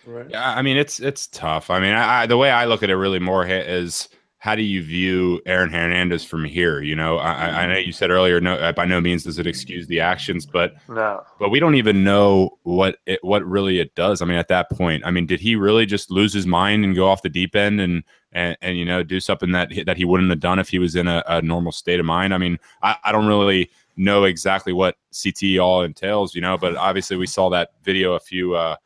[0.07, 0.30] Right.
[0.30, 1.68] Yeah, I mean it's it's tough.
[1.68, 4.82] I mean, I, the way I look at it really more is how do you
[4.82, 6.82] view Aaron Hernandez from here?
[6.82, 9.47] You know, I, I know you said earlier, no, uh, by no means does it
[9.47, 11.22] excuse the actions, but no.
[11.38, 14.20] but we don't even know what it, what really it does.
[14.20, 16.95] I mean, at that point, I mean, did he really just lose his mind and
[16.95, 20.05] go off the deep end and and, and you know do something that that he
[20.05, 22.34] wouldn't have done if he was in a, a normal state of mind?
[22.34, 26.76] I mean, I, I don't really know exactly what CT all entails, you know, but
[26.76, 28.76] obviously we saw that video a few uh,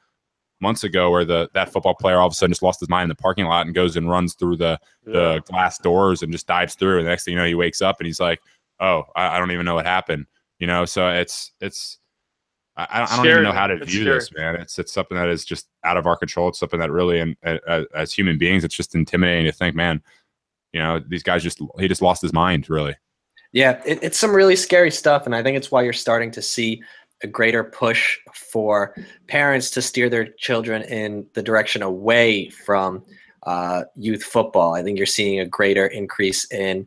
[0.61, 3.04] months ago where the that football player all of a sudden just lost his mind
[3.04, 5.12] in the parking lot and goes and runs through the yeah.
[5.12, 6.98] the glass doors and just dives through.
[6.98, 8.40] And the next thing you know, he wakes up and he's like,
[8.80, 10.26] "Oh, I, I don't even know what happened."
[10.59, 11.98] You know, so it's it's
[12.76, 14.18] I, I don't even know how to it's view scary.
[14.18, 14.56] this, man.
[14.56, 16.48] It's it's something that is just out of our control.
[16.48, 20.02] It's something that really, and as, as human beings, it's just intimidating to think, man.
[20.72, 22.94] You know, these guys just he just lost his mind, really.
[23.53, 26.42] Yeah, it, it's some really scary stuff, and I think it's why you're starting to
[26.42, 26.82] see
[27.22, 28.94] a greater push for
[29.26, 33.03] parents to steer their children in the direction away from
[33.44, 34.74] uh, youth football.
[34.74, 36.86] I think you're seeing a greater increase in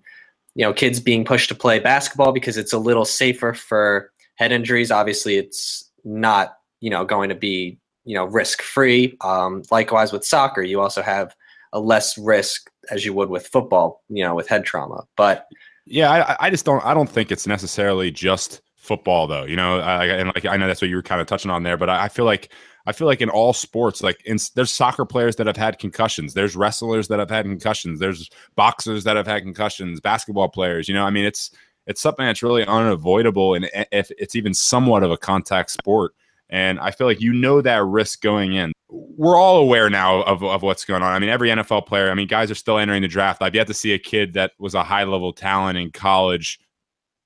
[0.55, 4.51] you know kids being pushed to play basketball because it's a little safer for head
[4.51, 4.91] injuries.
[4.91, 9.17] Obviously, it's not you know going to be you know risk free.
[9.21, 11.35] Um, likewise with soccer, you also have
[11.73, 14.03] a less risk as you would with football.
[14.09, 15.47] You know with head trauma, but
[15.91, 16.83] yeah, I, I just don't.
[16.85, 20.65] I don't think it's necessarily just football though you know I, and like i know
[20.65, 22.51] that's what you were kind of touching on there but I, I feel like
[22.87, 26.33] i feel like in all sports like in, there's soccer players that have had concussions
[26.33, 30.95] there's wrestlers that have had concussions there's boxers that have had concussions basketball players you
[30.95, 31.51] know i mean it's
[31.85, 36.13] it's something that's really unavoidable and if it's even somewhat of a contact sport
[36.49, 40.43] and i feel like you know that risk going in we're all aware now of,
[40.43, 41.13] of what's going on.
[41.13, 43.41] I mean, every NFL player, I mean, guys are still entering the draft.
[43.41, 46.59] I've yet to see a kid that was a high level talent in college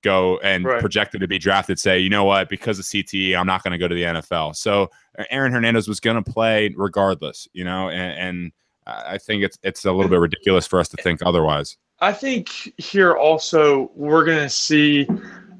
[0.03, 0.79] go and right.
[0.79, 3.79] projected to be drafted say, you know what, because of CTE, I'm not going to
[3.79, 4.55] go to the NFL.
[4.55, 4.91] So
[5.31, 8.51] Aaron Hernandez was going to play regardless, you know, and, and
[8.85, 11.77] I think it's it's a little bit ridiculous for us to think otherwise.
[12.01, 15.07] I think here also we're going to see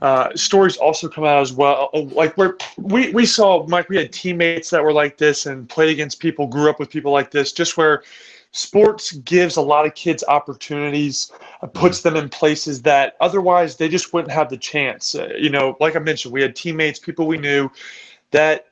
[0.05, 1.89] uh, stories also come out as well.
[1.93, 5.89] Like where we we saw Mike, we had teammates that were like this and played
[5.89, 8.03] against people, grew up with people like this, just where
[8.51, 11.31] sports gives a lot of kids opportunities,
[11.63, 15.15] uh, puts them in places that otherwise they just wouldn't have the chance.
[15.15, 17.71] Uh, you know, like I mentioned, we had teammates, people we knew
[18.29, 18.67] that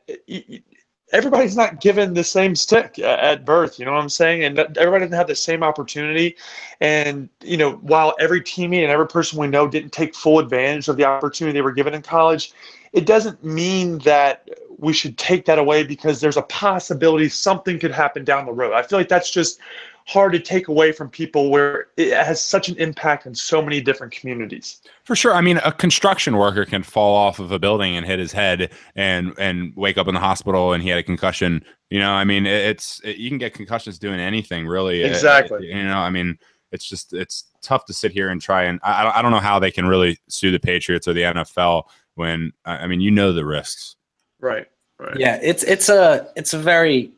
[1.14, 3.80] everybody's not given the same stick at birth.
[3.80, 4.44] You know what I'm saying?
[4.44, 6.36] And everybody doesn't have the same opportunity.
[6.82, 10.88] And, you know, while every teammate and every person we know didn't take full advantage
[10.88, 12.52] of the opportunity they were given in college,
[12.92, 14.50] it doesn't mean that
[14.80, 18.74] we should take that away because there's a possibility something could happen down the road.
[18.74, 19.60] I feel like that's just
[20.06, 23.80] hard to take away from people where it has such an impact in so many
[23.80, 24.82] different communities.
[25.04, 25.34] For sure.
[25.34, 28.72] I mean, a construction worker can fall off of a building and hit his head
[28.96, 31.64] and and wake up in the hospital and he had a concussion.
[31.90, 35.04] You know, I mean, it's it, you can get concussions doing anything really.
[35.04, 35.70] Exactly.
[35.70, 36.38] It, you know, I mean,
[36.72, 39.60] it's just it's tough to sit here and try and I I don't know how
[39.60, 41.84] they can really sue the Patriots or the NFL
[42.16, 43.96] when I mean, you know the risks.
[44.40, 44.68] Right.
[45.00, 45.18] Right.
[45.18, 47.12] Yeah, it's it's a it's a very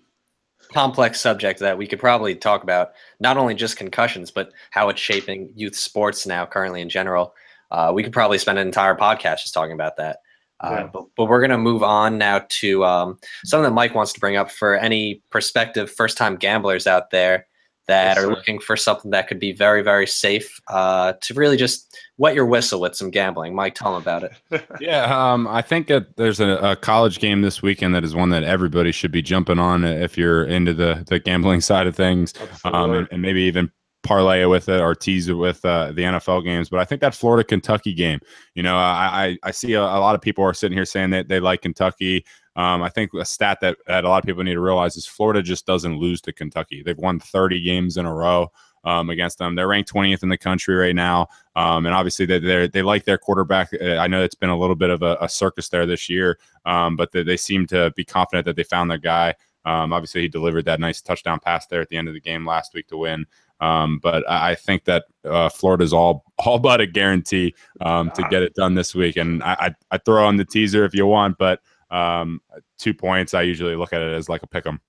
[0.74, 2.92] complex subject that we could probably talk about.
[3.20, 7.34] Not only just concussions, but how it's shaping youth sports now, currently in general.
[7.72, 10.20] Uh, we could probably spend an entire podcast just talking about that.
[10.62, 10.90] Uh, yeah.
[10.92, 14.20] but, but, we're going to move on now to um, something that Mike wants to
[14.20, 17.46] bring up for any prospective first time gamblers out there.
[17.88, 21.58] that yes, are looking for something that could be very, very safe uh, to really
[21.58, 23.56] just wet your whistle with some gambling.
[23.56, 24.66] Mike, tell them about it.
[24.80, 28.30] yeah, um, I think that there's a, a, college game this weekend that is one
[28.30, 32.34] that everybody should be jumping on if you're into the, the gambling side of things,
[32.64, 33.72] um, and, and, maybe even
[34.04, 36.70] parlay it with it or tease it with uh, the NFL games.
[36.70, 38.20] But I think that Florida Kentucky game,
[38.54, 41.10] you know, I, I, I see a, a, lot of people are sitting here saying
[41.10, 42.24] that they like Kentucky.
[42.56, 45.08] Um, I think a stat that, that a lot of people need to realize is
[45.08, 46.84] Florida just doesn't lose to Kentucky.
[46.84, 48.52] They've won 30 games in a row.
[48.86, 49.56] Um, against them.
[49.56, 53.18] They're ranked 20th in the country right now, um, and obviously they they like their
[53.18, 53.72] quarterback.
[53.74, 56.38] Uh, I know it's been a little bit of a, a circus there this year,
[56.66, 59.34] um, but they, they, seem to be confident that they found their guy.
[59.66, 62.46] Um, obviously, he delivered that nice touchdown pass there at the end of the game
[62.46, 63.26] last week to win.
[63.60, 68.44] Um, but I think that uh, Florida's all all but a guarantee um, to get
[68.44, 69.18] it done this week.
[69.18, 72.42] And I, I, I throw on the teaser if you want, but um,
[72.78, 73.34] two points.
[73.34, 74.82] I usually look at it as like a pick 'em.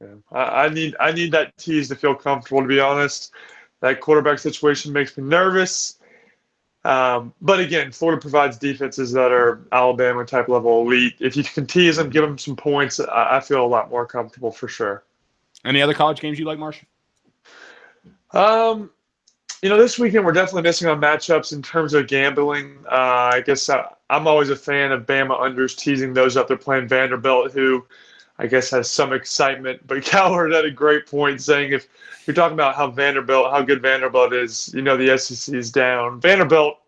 [0.00, 0.08] Yeah.
[0.32, 2.62] I, I need I need that tease to feel comfortable.
[2.62, 3.32] To be honest,
[3.80, 5.98] that quarterback situation makes me nervous.
[6.84, 11.14] Um, but again, Florida provides defenses that are Alabama type level elite.
[11.18, 14.06] If you can tease them, give them some points, I, I feel a lot more
[14.06, 15.02] comfortable for sure.
[15.64, 16.84] Any other college games you like, Marsh?
[18.30, 18.90] Um,
[19.62, 22.78] you know, this weekend we're definitely missing on matchups in terms of gambling.
[22.88, 26.46] Uh, I guess I, am always a fan of Bama unders teasing those up.
[26.46, 27.84] They're playing Vanderbilt, who
[28.38, 29.86] I guess has some excitement.
[29.86, 31.88] But Cowherd had a great point saying if
[32.26, 36.20] you're talking about how Vanderbilt, how good Vanderbilt is, you know, the SEC is down.
[36.20, 36.78] Vanderbilt,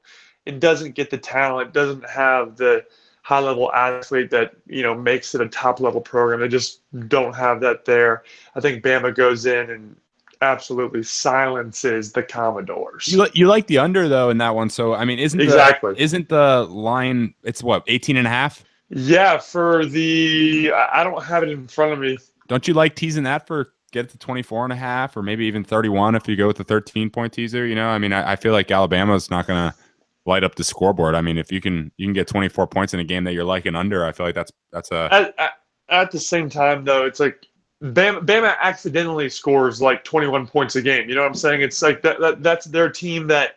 [0.46, 2.84] it doesn't get the talent, doesn't have the
[3.22, 6.40] high level athlete that, you know, makes it a top level program.
[6.40, 8.24] They just don't have that there.
[8.54, 9.96] I think Bama goes in and
[10.40, 13.08] absolutely silences the Commodores.
[13.08, 14.70] You, you like the under though in that one.
[14.70, 17.34] So I mean, isn't exactly the, isn't the line?
[17.42, 18.64] It's what 18 and a half.
[18.90, 22.18] Yeah, for the I don't have it in front of me.
[22.48, 25.46] Don't you like teasing that for get it to 24 and a half or maybe
[25.46, 27.66] even 31 if you go with the 13 point teaser?
[27.66, 29.76] You know, I mean, I, I feel like Alabama's not going to
[30.26, 31.14] light up the scoreboard.
[31.14, 33.44] I mean, if you can you can get 24 points in a game that you're
[33.44, 35.08] liking under, I feel like that's that's a.
[35.12, 35.52] At, at,
[35.90, 37.46] at the same time, though, it's like
[37.82, 41.08] Bama, Bama accidentally scores like 21 points a game.
[41.08, 41.62] You know what I'm saying?
[41.62, 43.56] It's like that, that that's their team that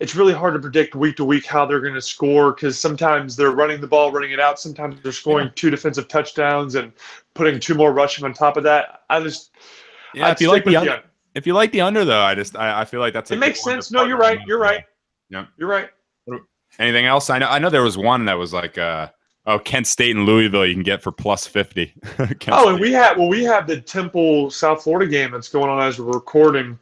[0.00, 3.34] it's really hard to predict week to week how they're going to score because sometimes
[3.34, 4.60] they're running the ball, running it out.
[4.60, 5.52] Sometimes they're scoring yeah.
[5.56, 6.92] two defensive touchdowns and
[7.34, 9.02] putting two more rushing on top of that.
[9.10, 9.50] I just
[10.14, 10.28] yeah.
[10.28, 11.02] I'd if you like the, under, the,
[11.34, 13.62] if you like the under though, I just I, I feel like that's it makes
[13.62, 13.90] sense.
[13.90, 14.38] No, you're right.
[14.46, 14.84] You're right.
[15.30, 15.90] Yeah, you're right.
[16.78, 17.28] Anything else?
[17.28, 17.48] I know.
[17.48, 18.78] I know there was one that was like.
[18.78, 19.08] uh
[19.46, 21.94] Oh, Kent State and Louisville you can get for plus fifty.
[22.18, 22.48] oh, State.
[22.50, 25.98] and we have well, we have the Temple South Florida game that's going on as
[25.98, 26.78] we're recording.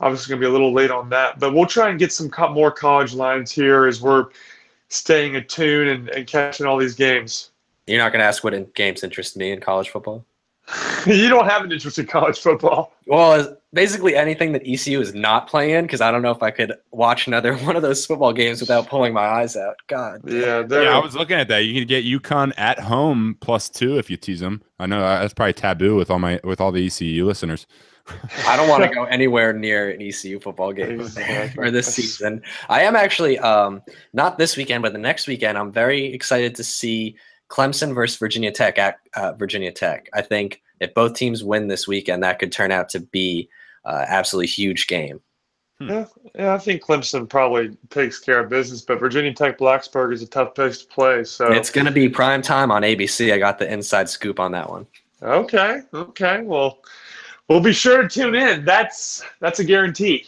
[0.00, 2.30] Obviously, going to be a little late on that, but we'll try and get some
[2.52, 4.26] more college lines here as we're
[4.88, 7.50] staying attuned and, and catching all these games.
[7.86, 10.24] You're not going to ask what games interest me in college football.
[11.06, 12.92] you don't have an interest in college football.
[13.06, 16.72] Well, basically anything that ECU is not playing because I don't know if I could
[16.90, 19.76] watch another one of those football games without pulling my eyes out.
[19.86, 20.22] God.
[20.24, 21.60] Yeah, yeah I was looking at that.
[21.60, 24.62] You can get UConn at home plus two if you tease them.
[24.78, 27.66] I know that's probably taboo with all my with all the ECU listeners.
[28.46, 31.06] I don't want to go anywhere near an ECU football game
[31.54, 32.42] for this season.
[32.68, 35.58] I am actually um, not this weekend, but the next weekend.
[35.58, 37.16] I'm very excited to see
[37.48, 40.08] Clemson versus Virginia Tech at uh, Virginia Tech.
[40.14, 43.48] I think if both teams win this weekend, that could turn out to be
[43.84, 45.20] uh, absolutely huge game.
[45.78, 45.88] Hmm.
[45.88, 50.22] Yeah, yeah, I think Clemson probably takes care of business, but Virginia Tech Blacksburg is
[50.22, 51.24] a tough place to play.
[51.24, 53.32] So it's going to be prime time on ABC.
[53.32, 54.86] I got the inside scoop on that one.
[55.22, 56.42] Okay, okay.
[56.42, 56.78] Well,
[57.48, 58.64] we'll be sure to tune in.
[58.64, 60.26] That's that's a guarantee.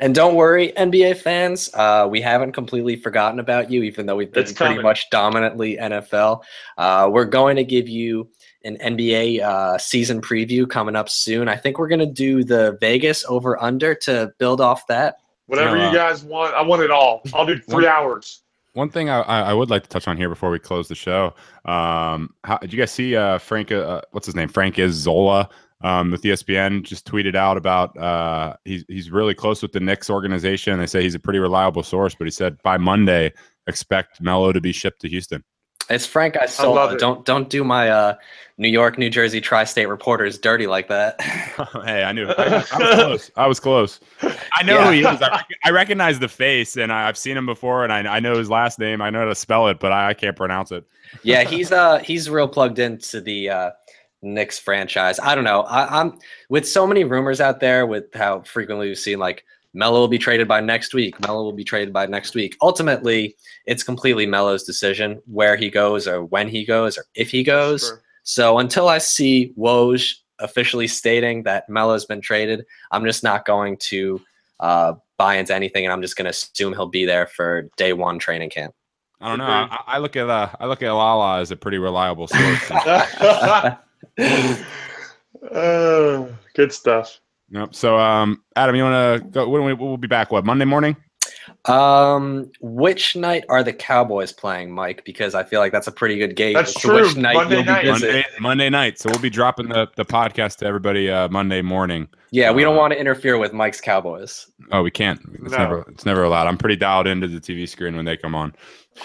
[0.00, 4.32] And don't worry, NBA fans, uh, we haven't completely forgotten about you, even though we've
[4.32, 6.42] been pretty much dominantly NFL.
[6.78, 8.26] Uh, we're going to give you
[8.64, 11.48] an NBA uh, season preview coming up soon.
[11.48, 15.16] I think we're going to do the Vegas over under to build off that.
[15.46, 17.20] Whatever you, know, you uh, guys want, I want it all.
[17.34, 18.42] I'll do three one, hours.
[18.72, 21.34] One thing I, I would like to touch on here before we close the show.
[21.66, 23.70] Um, how, did you guys see uh, Frank?
[23.70, 24.48] Uh, what's his name?
[24.48, 25.50] Frank Isola
[25.82, 30.10] um, with ESPN just tweeted out about uh, he's he's really close with the Knicks
[30.10, 30.78] organization.
[30.78, 33.32] They say he's a pretty reliable source, but he said by Monday
[33.66, 35.44] expect Melo to be shipped to Houston.
[35.90, 36.96] It's Frank Isola.
[36.98, 38.14] Don't don't do my uh,
[38.58, 41.20] New York, New Jersey tri-state reporters dirty like that.
[41.84, 43.30] hey, I knew I, I, was close.
[43.36, 44.00] I was close.
[44.54, 44.84] I know yeah.
[44.84, 45.22] who he is.
[45.22, 48.36] I, I, recognize the face, and I, have seen him before, and I, I know
[48.36, 49.02] his last name.
[49.02, 50.84] I know how to spell it, but I, I can't pronounce it.
[51.24, 53.70] yeah, he's uh he's real plugged into the uh,
[54.22, 55.18] Knicks franchise.
[55.20, 55.62] I don't know.
[55.62, 56.18] I, am
[56.48, 60.18] with so many rumors out there with how frequently we've seen like Melo will be
[60.18, 61.18] traded by next week.
[61.20, 62.56] Melo will be traded by next week.
[62.60, 67.42] Ultimately, it's completely Melo's decision where he goes or when he goes or if he
[67.42, 67.82] goes.
[67.82, 68.02] Sure.
[68.22, 73.76] So until I see Woj officially stating that Melo's been traded, I'm just not going
[73.78, 74.20] to
[74.58, 77.92] uh, buy into anything, and I'm just going to assume he'll be there for day
[77.92, 78.74] one training camp.
[79.20, 79.44] I don't know.
[79.44, 82.70] I, I look at uh, I look at Lala as a pretty reliable source.
[85.52, 87.20] uh, good stuff.
[87.50, 87.74] Yep.
[87.74, 89.48] So, um, Adam, you want to go?
[89.48, 90.30] When we, we'll be back?
[90.30, 90.96] What Monday morning?
[91.66, 95.04] Um, which night are the Cowboys playing, Mike?
[95.04, 96.54] Because I feel like that's a pretty good game.
[96.54, 97.02] That's true.
[97.02, 97.86] Which night Monday night.
[97.86, 98.98] Monday, Monday, night.
[98.98, 102.08] So we'll be dropping the, the podcast to everybody uh, Monday morning.
[102.30, 104.50] Yeah, we don't uh, want to interfere with Mike's Cowboys.
[104.70, 105.20] Oh, we can't.
[105.34, 105.58] It's no.
[105.58, 106.46] never it's never allowed.
[106.46, 108.54] I'm pretty dialed into the TV screen when they come on.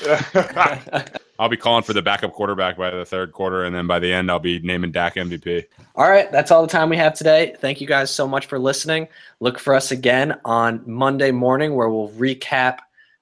[1.37, 4.11] I'll be calling for the backup quarterback by the third quarter, and then by the
[4.11, 5.65] end, I'll be naming Dak MVP.
[5.95, 7.55] All right, that's all the time we have today.
[7.59, 9.07] Thank you guys so much for listening.
[9.39, 12.79] Look for us again on Monday morning, where we'll recap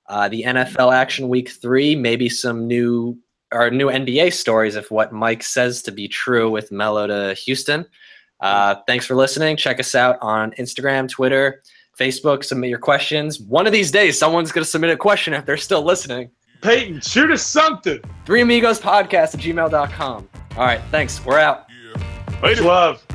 [0.07, 3.17] uh, the NFL action week three, maybe some new
[3.51, 7.85] or new NBA stories if what Mike says to be true with Melo to Houston.
[8.39, 9.55] Uh, thanks for listening.
[9.55, 11.61] Check us out on Instagram, Twitter,
[11.99, 12.43] Facebook.
[12.43, 13.39] Submit your questions.
[13.39, 16.31] One of these days, someone's going to submit a question if they're still listening.
[16.63, 17.99] Peyton, shoot us something.
[18.25, 20.29] Three Amigos Podcast at gmail.com.
[20.55, 21.23] All right, thanks.
[21.25, 21.65] We're out.
[21.69, 22.39] Yeah.
[22.41, 23.05] Much love.